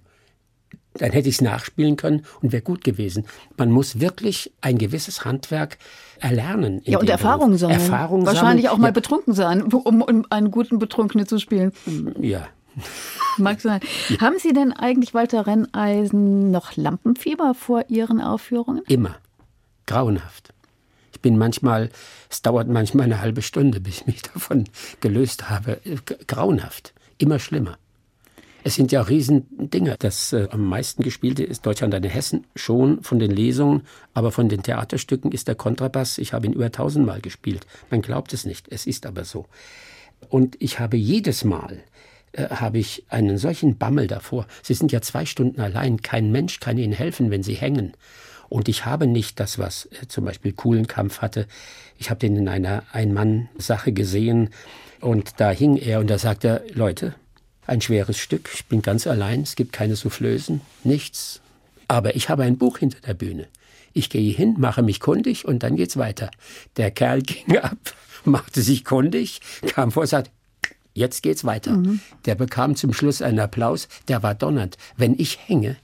[0.95, 3.25] dann hätte ich es nachspielen können und wäre gut gewesen.
[3.57, 5.77] Man muss wirklich ein gewisses Handwerk
[6.19, 6.81] erlernen.
[6.85, 7.79] Ja, und Erfahrung sammeln.
[7.79, 8.67] Erfahrung Wahrscheinlich sammeln.
[8.67, 8.93] auch mal ja.
[8.93, 11.71] betrunken sein, um, um einen guten Betrunkenen zu spielen.
[12.19, 12.47] Ja.
[13.37, 13.81] Mag sein.
[14.09, 14.19] Ja.
[14.21, 18.83] Haben Sie denn eigentlich, Walter Renneisen, noch Lampenfieber vor Ihren Aufführungen?
[18.87, 19.15] Immer.
[19.85, 20.53] Grauenhaft
[21.23, 21.89] bin manchmal,
[22.29, 24.65] es dauert manchmal eine halbe Stunde, bis ich mich davon
[25.01, 25.79] gelöst habe.
[26.27, 27.79] Grauenhaft, immer schlimmer.
[28.65, 29.97] Es sind ja Riesendinger.
[29.99, 33.81] Das äh, am meisten gespielte ist Deutschland eine Hessen schon von den Lesungen,
[34.13, 36.17] aber von den Theaterstücken ist der Kontrabass.
[36.17, 37.67] Ich habe ihn über tausendmal gespielt.
[37.89, 39.47] Man glaubt es nicht, es ist aber so.
[40.29, 41.83] Und ich habe jedes Mal
[42.31, 44.47] äh, habe ich einen solchen Bammel davor.
[44.61, 46.01] Sie sind ja zwei Stunden allein.
[46.01, 47.93] Kein Mensch kann Ihnen helfen, wenn Sie hängen.
[48.47, 51.47] Und ich habe nicht das, was äh, zum Beispiel Kuhlenkampf hatte.
[51.97, 54.51] Ich habe den in einer Ein-Mann-Sache gesehen
[55.01, 57.15] und da hing er und da sagte er, Leute,
[57.65, 61.41] ein schweres Stück, ich bin ganz allein, es gibt keine Soufflösen, nichts.
[61.87, 63.47] Aber ich habe ein Buch hinter der Bühne.
[63.93, 66.31] Ich gehe hin, mache mich kundig und dann geht's weiter.
[66.77, 67.77] Der Kerl ging ab,
[68.25, 70.31] machte sich kundig, kam vor, sagte,
[70.93, 71.77] jetzt geht's weiter.
[71.77, 71.99] Mhm.
[72.25, 74.77] Der bekam zum Schluss einen Applaus, der war donnernd.
[74.97, 75.75] Wenn ich hänge,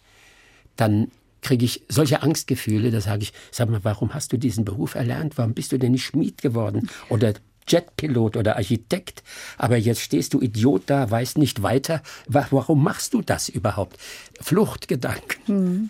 [0.76, 1.12] dann
[1.42, 5.38] kriege ich solche Angstgefühle, da sage ich, sag mal, warum hast du diesen Beruf erlernt?
[5.38, 7.34] Warum bist du denn nicht Schmied geworden oder
[7.70, 9.24] Jetpilot oder Architekt?
[9.58, 12.02] Aber jetzt stehst du Idiot da, weißt nicht weiter.
[12.28, 13.98] Warum machst du das überhaupt?
[14.42, 15.40] Fluchtgedanken.
[15.46, 15.90] Hm.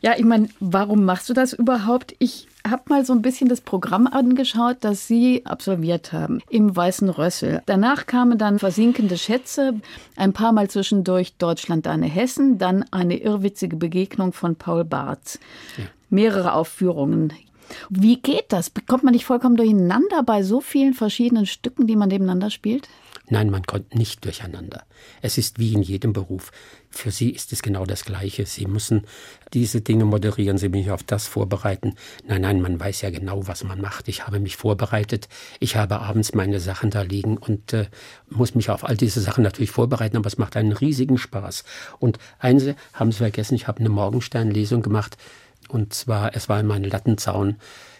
[0.00, 2.14] Ja, ich meine, warum machst du das überhaupt?
[2.18, 7.08] Ich habe mal so ein bisschen das Programm angeschaut, das Sie absolviert haben im Weißen
[7.08, 7.62] Rössel.
[7.66, 9.74] Danach kamen dann Versinkende Schätze,
[10.16, 15.38] ein paar Mal zwischendurch Deutschland, deine Hessen, dann eine irrwitzige Begegnung von Paul Barth.
[15.76, 15.84] Ja.
[16.10, 17.32] Mehrere Aufführungen.
[17.88, 18.70] Wie geht das?
[18.70, 22.88] Bekommt man nicht vollkommen durcheinander bei so vielen verschiedenen Stücken, die man nebeneinander spielt?
[23.32, 24.82] Nein, man kommt nicht durcheinander.
[25.22, 26.50] Es ist wie in jedem Beruf.
[26.90, 28.44] Für Sie ist es genau das Gleiche.
[28.44, 29.06] Sie müssen
[29.54, 31.94] diese Dinge moderieren, Sie mich auf das vorbereiten.
[32.26, 34.08] Nein, nein, man weiß ja genau, was man macht.
[34.08, 35.28] Ich habe mich vorbereitet.
[35.60, 37.86] Ich habe abends meine Sachen da liegen und äh,
[38.28, 41.62] muss mich auf all diese Sachen natürlich vorbereiten, aber es macht einen riesigen Spaß.
[42.00, 45.16] Und eins haben Sie vergessen, ich habe eine Morgenstern-Lesung gemacht.
[45.70, 47.56] Und zwar, es war in meinem Lattenzaun,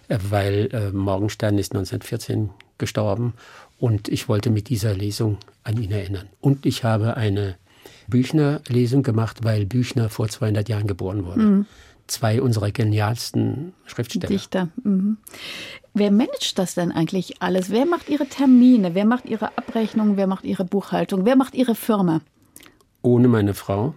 [0.09, 3.35] äh, weil äh, Morgenstern ist 1914 gestorben
[3.79, 6.29] und ich wollte mit dieser Lesung an ihn erinnern.
[6.41, 7.57] Und ich habe eine
[8.09, 11.41] Büchner-Lesung gemacht, weil Büchner vor 200 Jahren geboren wurde.
[11.41, 11.67] Mhm.
[12.07, 14.27] Zwei unserer genialsten Schriftsteller.
[14.27, 14.69] Dichter.
[14.83, 15.19] Mhm.
[15.95, 17.71] Wer managt das denn eigentlich alles?
[17.71, 18.95] Wer macht Ihre Termine?
[18.95, 20.17] Wer macht Ihre Abrechnung?
[20.17, 21.25] Wer macht Ihre Buchhaltung?
[21.25, 22.21] Wer macht Ihre Firma?
[23.03, 23.95] Ohne meine Frau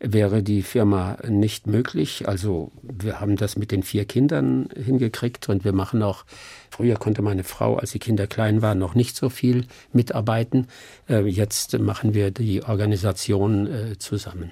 [0.00, 2.26] wäre die Firma nicht möglich.
[2.26, 6.24] Also wir haben das mit den vier Kindern hingekriegt und wir machen auch,
[6.70, 10.66] früher konnte meine Frau, als die Kinder klein waren, noch nicht so viel mitarbeiten.
[11.08, 14.50] Äh, jetzt machen wir die Organisation äh, zusammen.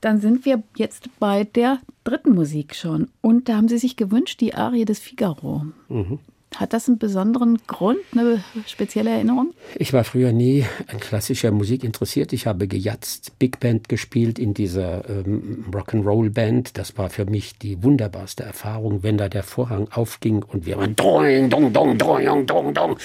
[0.00, 3.08] Dann sind wir jetzt bei der dritten Musik schon.
[3.20, 5.66] Und da haben Sie sich gewünscht, die Arie des Figaro.
[5.88, 6.18] Mhm.
[6.56, 9.54] Hat das einen besonderen Grund, eine spezielle Erinnerung?
[9.76, 12.32] Ich war früher nie an klassischer Musik interessiert.
[12.32, 16.76] Ich habe gejatzt, Big Band gespielt in dieser ähm, Rock'n'Roll Band.
[16.76, 20.94] Das war für mich die wunderbarste Erfahrung, wenn da der Vorhang aufging und wir waren
[20.96, 22.98] doing, dong, dong, dong, dong, dong,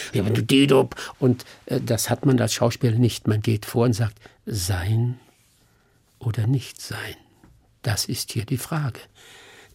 [1.20, 3.28] und äh, das hat man als Schauspieler nicht.
[3.28, 5.20] Man geht vor und sagt, sein
[6.20, 7.16] oder nicht sein.
[7.82, 9.00] Das ist hier die Frage.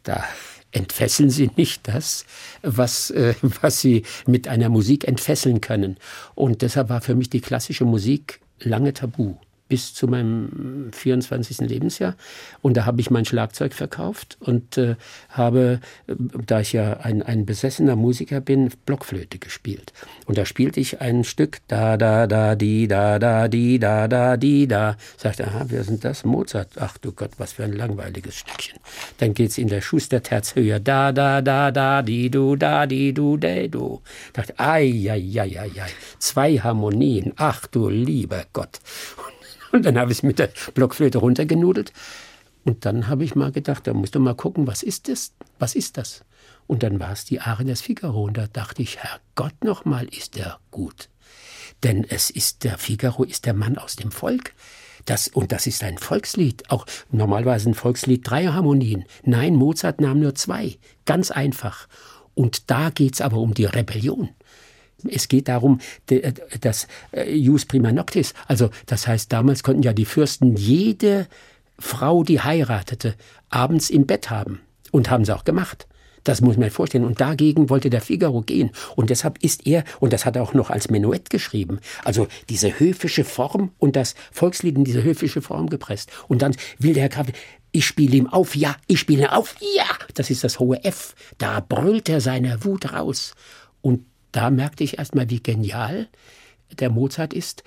[0.02, 0.24] Da
[0.72, 2.24] entfesseln Sie nicht das,
[2.62, 5.96] was, äh, was Sie mit einer Musik entfesseln können.
[6.34, 9.36] Und deshalb war für mich die klassische Musik lange tabu
[9.72, 11.60] bis zu meinem 24.
[11.60, 12.14] Lebensjahr.
[12.60, 14.96] Und da habe ich mein Schlagzeug verkauft und äh,
[15.30, 16.14] habe, äh,
[16.46, 19.94] da ich ja ein, ein besessener Musiker bin, Blockflöte gespielt.
[20.26, 24.36] Und da spielte ich ein Stück, da, da, da, di, da, da, di, da, da,
[24.36, 24.98] di, da.
[25.16, 26.26] Sagte, aha, wer sind das?
[26.26, 26.72] Mozart.
[26.78, 28.78] Ach du Gott, was für ein langweiliges Stückchen.
[29.20, 33.38] Dann geht's in der Schusterterz höher, da, da, da, da, di, du, da, di, du,
[33.38, 34.02] de, du.
[34.34, 35.90] Dachte, ai, ai, ai, ai, ai.
[36.18, 37.32] Zwei Harmonien.
[37.36, 38.80] Ach du lieber Gott.
[39.16, 39.31] Und
[39.80, 41.92] dann habe ich es mit der Blockflöte runtergenudelt.
[42.64, 45.32] Und dann habe ich mal gedacht, da musst du mal gucken, was ist das?
[45.58, 46.24] Was ist das?
[46.66, 48.24] Und dann war es die Arie des Figaro.
[48.24, 51.08] Und da dachte ich, Herrgott nochmal, ist der gut.
[51.82, 54.54] Denn es ist, der Figaro ist der Mann aus dem Volk.
[55.04, 56.70] Das, und das ist ein Volkslied.
[56.70, 59.04] Auch normalerweise ein Volkslied drei Harmonien.
[59.24, 60.78] Nein, Mozart nahm nur zwei.
[61.04, 61.88] Ganz einfach.
[62.34, 64.28] Und da geht's aber um die Rebellion.
[65.08, 66.32] Es geht darum, äh,
[67.34, 71.26] Jus prima noctis, also das heißt, damals konnten ja die Fürsten jede
[71.78, 73.14] Frau, die heiratete,
[73.50, 74.60] abends im Bett haben.
[74.90, 75.86] Und haben sie auch gemacht.
[76.24, 77.04] Das muss man vorstellen.
[77.04, 78.70] Und dagegen wollte der Figaro gehen.
[78.94, 82.78] Und deshalb ist er, und das hat er auch noch als Menuett geschrieben, also diese
[82.78, 86.10] höfische Form und das Volkslied in diese höfische Form gepresst.
[86.28, 87.26] Und dann will der Herr Graf,
[87.72, 89.86] ich spiele ihm auf, ja, ich spiele auf, ja.
[90.14, 91.14] Das ist das hohe F.
[91.38, 93.34] Da brüllt er seine Wut raus.
[93.80, 96.08] Und da merkte ich erstmal, wie genial
[96.72, 97.62] der Mozart ist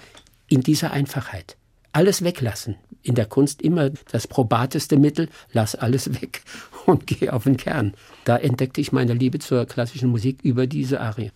[0.47, 1.57] in dieser Einfachheit.
[1.91, 2.75] Alles weglassen.
[3.03, 6.41] In der Kunst immer das probateste Mittel, lass alles weg
[6.85, 7.93] und geh auf den Kern.
[8.25, 11.31] Da entdeckte ich meine Liebe zur klassischen Musik über diese Arie.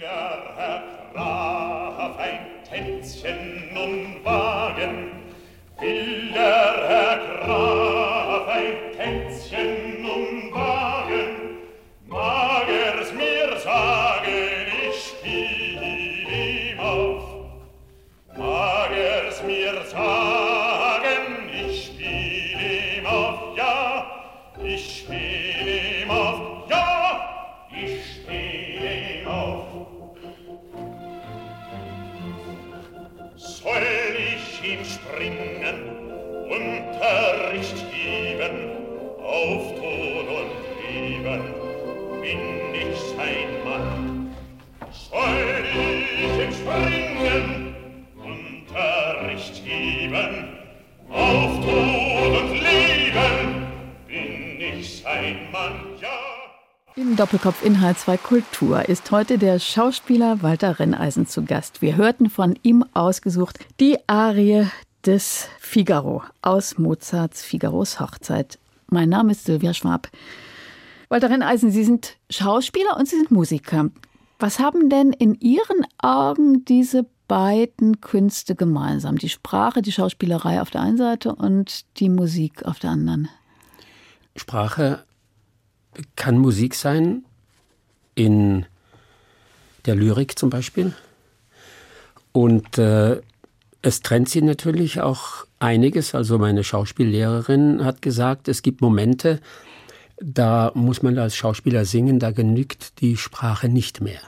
[0.00, 5.12] Herr Graf, ein Tänzchen nun wagen,
[5.80, 7.81] will der Herr Graf
[37.02, 38.70] Unterricht geben,
[39.18, 40.52] auf Tod und
[40.88, 41.42] Leben,
[42.20, 42.38] bin
[42.72, 44.30] ich sein Mann.
[45.10, 47.74] Soll ich im Springen
[48.14, 50.48] Unterricht geben,
[51.10, 53.66] auf Tod und Leben,
[54.06, 56.08] bin ich sein Mann, ja.
[56.94, 61.82] Im Doppelkopf Inhalt 2 Kultur ist heute der Schauspieler Walter Renneisen zu Gast.
[61.82, 64.68] Wir hörten von ihm ausgesucht die Arie
[65.06, 68.58] des Figaro aus Mozarts Figaros Hochzeit.
[68.88, 70.08] Mein Name ist Sylvia Schwab.
[71.08, 73.90] Walter Renneisen, Sie sind Schauspieler und Sie sind Musiker.
[74.38, 79.18] Was haben denn in Ihren Augen diese beiden Künste gemeinsam?
[79.18, 83.28] Die Sprache, die Schauspielerei auf der einen Seite und die Musik auf der anderen?
[84.36, 85.04] Sprache
[86.16, 87.24] kann Musik sein,
[88.14, 88.66] in
[89.86, 90.92] der Lyrik zum Beispiel.
[92.32, 93.20] Und äh,
[93.82, 96.14] es trennt sie natürlich auch einiges.
[96.14, 99.40] Also meine Schauspiellehrerin hat gesagt, es gibt Momente,
[100.20, 104.20] da muss man als Schauspieler singen, da genügt die Sprache nicht mehr.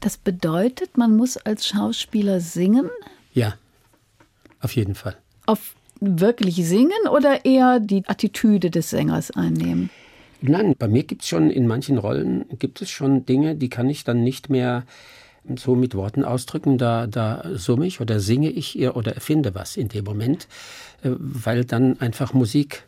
[0.00, 2.90] Das bedeutet, man muss als Schauspieler singen?
[3.32, 3.54] Ja,
[4.60, 5.16] auf jeden Fall.
[5.46, 9.88] Auf wirklich singen oder eher die Attitüde des Sängers einnehmen?
[10.42, 13.88] Nein, bei mir gibt es schon in manchen Rollen gibt es schon Dinge, die kann
[13.88, 14.84] ich dann nicht mehr
[15.56, 16.78] so mit Worten ausdrücken.
[16.78, 20.48] Da, da summe ich oder singe ich ihr oder erfinde was in dem Moment,
[21.02, 22.84] äh, weil dann einfach Musik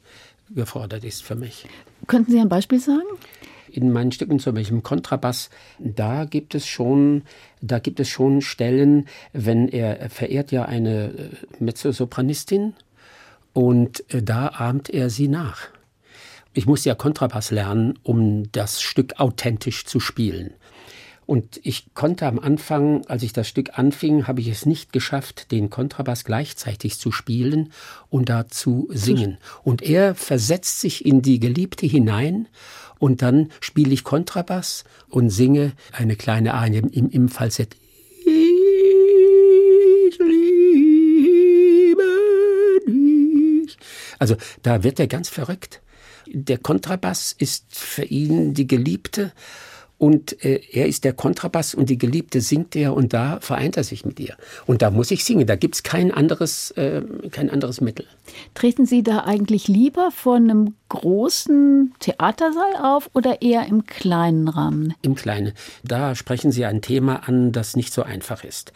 [0.50, 1.66] gefordert ist für mich.
[2.06, 3.06] Könnten Sie ein Beispiel sagen?
[3.70, 7.22] in meinen Stücken, zum Beispiel im Kontrabass, da gibt es schon,
[7.60, 12.74] da gibt es schon Stellen, wenn er verehrt ja eine äh, Mezzosopranistin
[13.52, 15.68] und äh, da ahmt er sie nach.
[16.54, 20.54] Ich muss ja Kontrabass lernen, um das Stück authentisch zu spielen.
[21.28, 25.52] Und ich konnte am Anfang, als ich das Stück anfing, habe ich es nicht geschafft,
[25.52, 27.70] den Kontrabass gleichzeitig zu spielen
[28.08, 29.36] und da zu singen.
[29.62, 32.48] Und er versetzt sich in die Geliebte hinein
[32.98, 37.76] und dann spiele ich Kontrabass und singe eine kleine Arie im, im Falsett.
[38.24, 42.02] Ich liebe
[42.86, 43.76] dich.
[44.18, 45.82] Also da wird er ganz verrückt.
[46.26, 49.32] Der Kontrabass ist für ihn die Geliebte
[49.98, 53.82] und äh, er ist der Kontrabass und die Geliebte singt er und da vereint er
[53.82, 54.36] sich mit ihr.
[54.64, 58.06] Und da muss ich singen, da gibt es kein, anderes, äh, kein anderes Mittel.
[58.54, 64.94] Treten Sie da eigentlich lieber vor einem großen Theatersaal auf oder eher im kleinen Rahmen?
[65.02, 65.52] Im kleinen.
[65.82, 68.72] Da sprechen Sie ein Thema an, das nicht so einfach ist.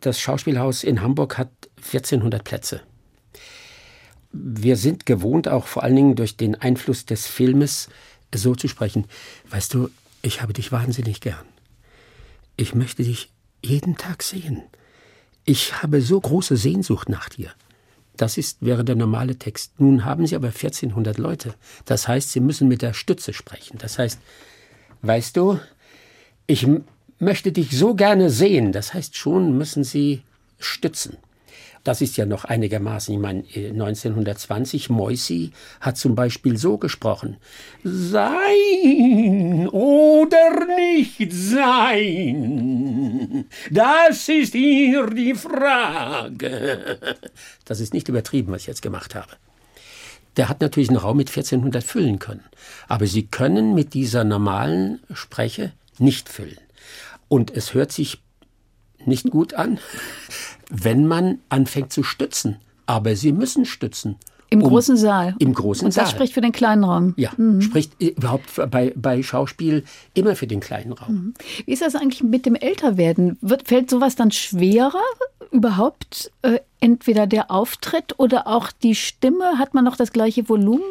[0.00, 2.80] Das Schauspielhaus in Hamburg hat 1400 Plätze.
[4.32, 7.88] Wir sind gewohnt, auch vor allen Dingen durch den Einfluss des Filmes,
[8.32, 9.06] so zu sprechen.
[9.50, 9.88] Weißt du,
[10.22, 11.46] ich habe dich wahnsinnig gern.
[12.56, 13.30] Ich möchte dich
[13.64, 14.62] jeden Tag sehen.
[15.44, 17.50] Ich habe so große Sehnsucht nach dir.
[18.16, 19.80] Das ist, wäre der normale Text.
[19.80, 21.54] Nun haben Sie aber 1400 Leute.
[21.84, 23.78] Das heißt, Sie müssen mit der Stütze sprechen.
[23.78, 24.18] Das heißt,
[25.02, 25.60] weißt du,
[26.46, 26.66] ich
[27.20, 28.72] möchte dich so gerne sehen.
[28.72, 30.22] Das heißt, schon müssen Sie
[30.58, 31.16] stützen.
[31.88, 37.38] Das ist ja noch einigermaßen, ich meine, 1920, Moisi hat zum Beispiel so gesprochen.
[37.82, 42.26] Sein oder nicht sein,
[43.70, 46.98] das ist hier die Frage.
[47.64, 49.30] Das ist nicht übertrieben, was ich jetzt gemacht habe.
[50.36, 52.44] Der hat natürlich einen Raum mit 1400 füllen können.
[52.86, 56.58] Aber Sie können mit dieser normalen Spreche nicht füllen.
[57.28, 58.18] Und es hört sich
[59.08, 59.78] nicht gut an,
[60.70, 62.56] wenn man anfängt zu stützen.
[62.86, 64.16] Aber sie müssen stützen.
[64.50, 65.34] Im um, großen Saal.
[65.38, 66.14] Im großen Und das Saal.
[66.14, 67.12] spricht für den kleinen Raum.
[67.16, 67.60] Ja, mhm.
[67.60, 69.84] spricht überhaupt bei, bei Schauspiel
[70.14, 71.14] immer für den kleinen Raum.
[71.14, 71.34] Mhm.
[71.66, 73.36] Wie ist das eigentlich mit dem Älterwerden?
[73.42, 75.02] Wird, fällt sowas dann schwerer
[75.50, 76.30] überhaupt?
[76.42, 79.58] Äh, entweder der Auftritt oder auch die Stimme?
[79.58, 80.84] Hat man noch das gleiche Volumen?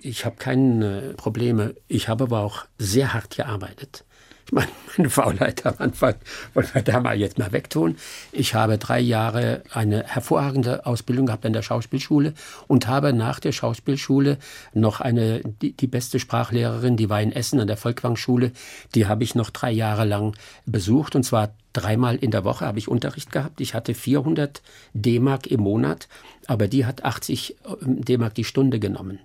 [0.00, 1.74] Ich habe keine Probleme.
[1.88, 4.04] Ich habe aber auch sehr hart gearbeitet.
[4.52, 6.14] meine, meine Faulheit am Anfang
[6.54, 7.96] wollen wir da mal jetzt mal wegtun.
[8.32, 12.32] Ich habe drei Jahre eine hervorragende Ausbildung gehabt an der Schauspielschule
[12.66, 14.38] und habe nach der Schauspielschule
[14.72, 18.52] noch eine, die, die beste Sprachlehrerin, die war in Essen an der Volkwang-Schule,
[18.94, 20.34] die habe ich noch drei Jahre lang
[20.64, 23.60] besucht und zwar dreimal in der Woche habe ich Unterricht gehabt.
[23.60, 24.62] Ich hatte 400
[24.94, 26.08] D-Mark im Monat,
[26.46, 29.20] aber die hat 80 D-Mark die Stunde genommen.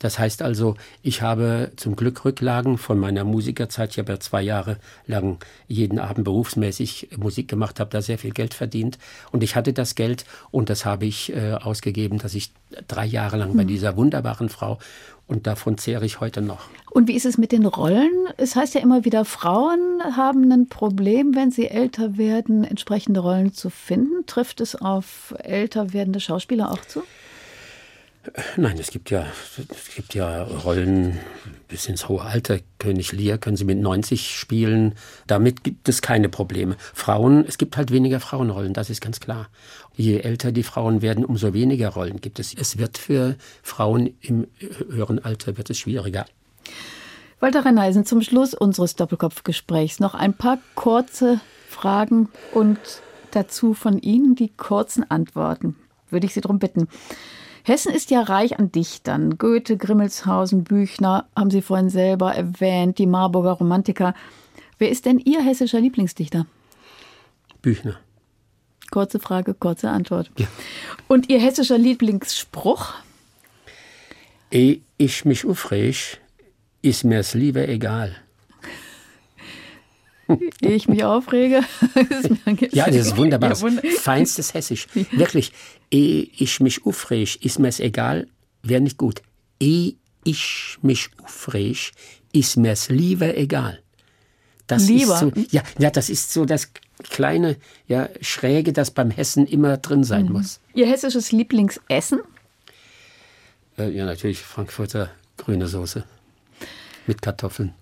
[0.00, 3.92] Das heißt also, ich habe zum Glück Rücklagen von meiner Musikerzeit.
[3.92, 5.38] Ich habe ja zwei Jahre lang
[5.68, 8.98] jeden Abend berufsmäßig Musik gemacht, habe da sehr viel Geld verdient.
[9.30, 12.52] Und ich hatte das Geld und das habe ich äh, ausgegeben, dass ich
[12.88, 13.68] drei Jahre lang bei hm.
[13.68, 14.78] dieser wunderbaren Frau
[15.26, 16.68] und davon zehre ich heute noch.
[16.90, 18.10] Und wie ist es mit den Rollen?
[18.38, 23.52] Es heißt ja immer wieder, Frauen haben ein Problem, wenn sie älter werden, entsprechende Rollen
[23.52, 24.26] zu finden.
[24.26, 27.02] Trifft es auf älter werdende Schauspieler auch zu?
[28.56, 31.18] Nein, es gibt ja, es gibt ja Rollen
[31.68, 32.58] bis ins hohe Alter.
[32.78, 34.94] König Lear können Sie mit 90 spielen.
[35.26, 36.76] Damit gibt es keine Probleme.
[36.92, 39.48] Frauen, es gibt halt weniger Frauenrollen, das ist ganz klar.
[39.96, 42.52] Je älter die Frauen werden, umso weniger Rollen gibt es.
[42.52, 44.46] Es wird für Frauen im
[44.88, 46.26] höheren Alter wird es schwieriger.
[47.40, 52.78] Walter Renneisen, zum Schluss unseres Doppelkopfgesprächs noch ein paar kurze Fragen und
[53.30, 55.76] dazu von Ihnen die kurzen Antworten.
[56.10, 56.86] Würde ich Sie darum bitten.
[57.62, 59.38] Hessen ist ja reich an Dichtern.
[59.38, 64.14] Goethe, Grimmelshausen, Büchner haben Sie vorhin selber erwähnt, die Marburger Romantiker.
[64.78, 66.46] Wer ist denn Ihr hessischer Lieblingsdichter?
[67.62, 67.96] Büchner.
[68.90, 70.30] Kurze Frage, kurze Antwort.
[70.38, 70.46] Ja.
[71.06, 72.94] Und Ihr hessischer Lieblingsspruch?
[74.50, 76.20] Ehe ich mich aufreg,
[76.82, 78.16] ist mir's lieber egal.
[80.60, 81.62] Ehe ich mich aufrege.
[82.72, 83.50] ja, das ist wunderbar.
[83.50, 84.86] Ja, wund Feinstes Hessisch.
[85.12, 85.52] Wirklich.
[85.90, 88.28] Ehe ich mich aufreg, ist mir's egal,
[88.62, 89.22] wäre nicht gut.
[89.58, 91.92] Ehe ich mich aufreg,
[92.32, 93.80] ist mir's lieber egal.
[94.66, 95.14] Das lieber?
[95.14, 96.70] Ist so, ja, ja, das ist so das
[97.02, 97.56] kleine
[97.88, 100.32] ja, Schräge, das beim Hessen immer drin sein mhm.
[100.32, 100.60] muss.
[100.74, 102.20] Ihr hessisches Lieblingsessen?
[103.78, 106.04] Äh, ja, natürlich Frankfurter grüne Soße
[107.06, 107.74] mit Kartoffeln.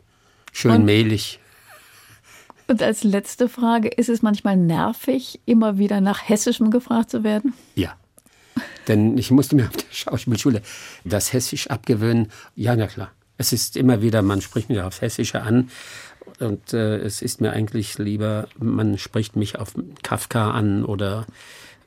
[0.53, 1.41] Schön Und mehlig.
[2.69, 7.55] Und als letzte Frage, ist es manchmal nervig, immer wieder nach Hessischem gefragt zu werden?
[7.75, 7.97] Ja.
[8.87, 10.63] Denn ich musste mir auf der Schauspielschule
[11.05, 12.31] das Hessisch abgewöhnen.
[12.55, 13.11] Ja, na klar.
[13.39, 15.71] Es ist immer wieder, man spricht mich aufs Hessische an.
[16.41, 21.27] Und äh, es ist mir eigentlich lieber, man spricht mich auf Kafka an oder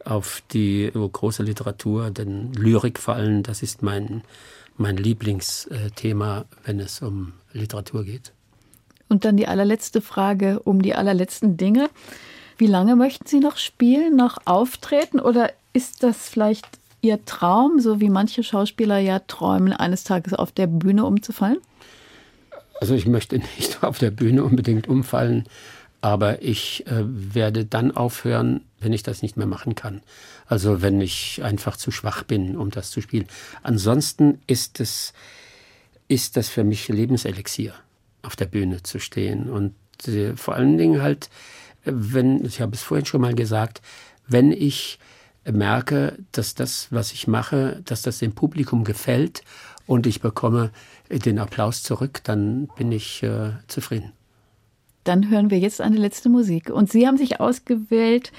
[0.03, 4.23] auf die große Literatur, denn Lyrik vor allem, das ist mein,
[4.77, 8.34] mein Lieblingsthema, wenn es um Literatur geht.
[9.12, 11.89] Und dann die allerletzte Frage um die allerletzten Dinge.
[12.57, 16.66] Wie lange möchten Sie noch spielen, noch auftreten oder ist das vielleicht
[17.01, 21.57] Ihr Traum, so wie manche Schauspieler ja träumen, eines Tages auf der Bühne umzufallen?
[22.80, 25.43] Also ich möchte nicht auf der Bühne unbedingt umfallen,
[25.99, 30.03] aber ich äh, werde dann aufhören, wenn ich das nicht mehr machen kann.
[30.47, 33.28] Also wenn ich einfach zu schwach bin, um das zu spielen.
[33.62, 35.12] Ansonsten ist es
[36.07, 37.74] ist das für mich Lebenselixier
[38.24, 39.49] auf der Bühne zu stehen.
[39.49, 39.74] Und
[40.07, 41.30] äh, vor allen Dingen halt,
[41.84, 43.82] wenn, ich habe es vorhin schon mal gesagt,
[44.28, 44.99] wenn ich
[45.49, 49.43] merke, dass das, was ich mache, dass das dem Publikum gefällt
[49.88, 50.72] und ich bekomme
[51.09, 54.11] den Applaus zurück, dann bin ich äh, zufrieden.
[55.03, 56.69] Dann hören wir jetzt eine letzte Musik.
[56.69, 58.32] Und Sie haben sich ausgewählt,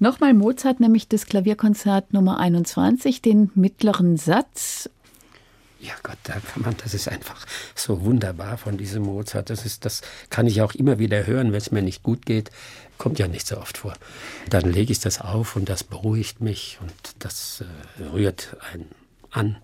[0.00, 4.88] nochmal Mozart, nämlich das Klavierkonzert Nummer 21, den mittleren Satz.
[5.80, 9.48] Ja Gott, da kann man, das ist einfach so wunderbar von diesem Mozart.
[9.50, 12.50] Das ist, das kann ich auch immer wieder hören, wenn es mir nicht gut geht.
[12.98, 13.94] Kommt ja nicht so oft vor.
[14.50, 18.88] Dann lege ich das auf und das beruhigt mich und das äh, rührt einen
[19.30, 19.56] an.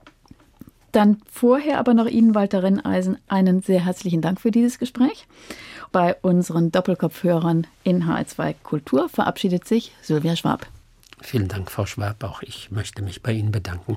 [0.93, 5.27] Dann vorher aber noch Ihnen, Walter Renneisen, einen sehr herzlichen Dank für dieses Gespräch.
[5.91, 10.69] Bei unseren Doppelkopfhörern in HR2 Kultur verabschiedet sich Sylvia Schwab.
[11.21, 12.23] Vielen Dank, Frau Schwab.
[12.23, 13.97] Auch ich möchte mich bei Ihnen bedanken.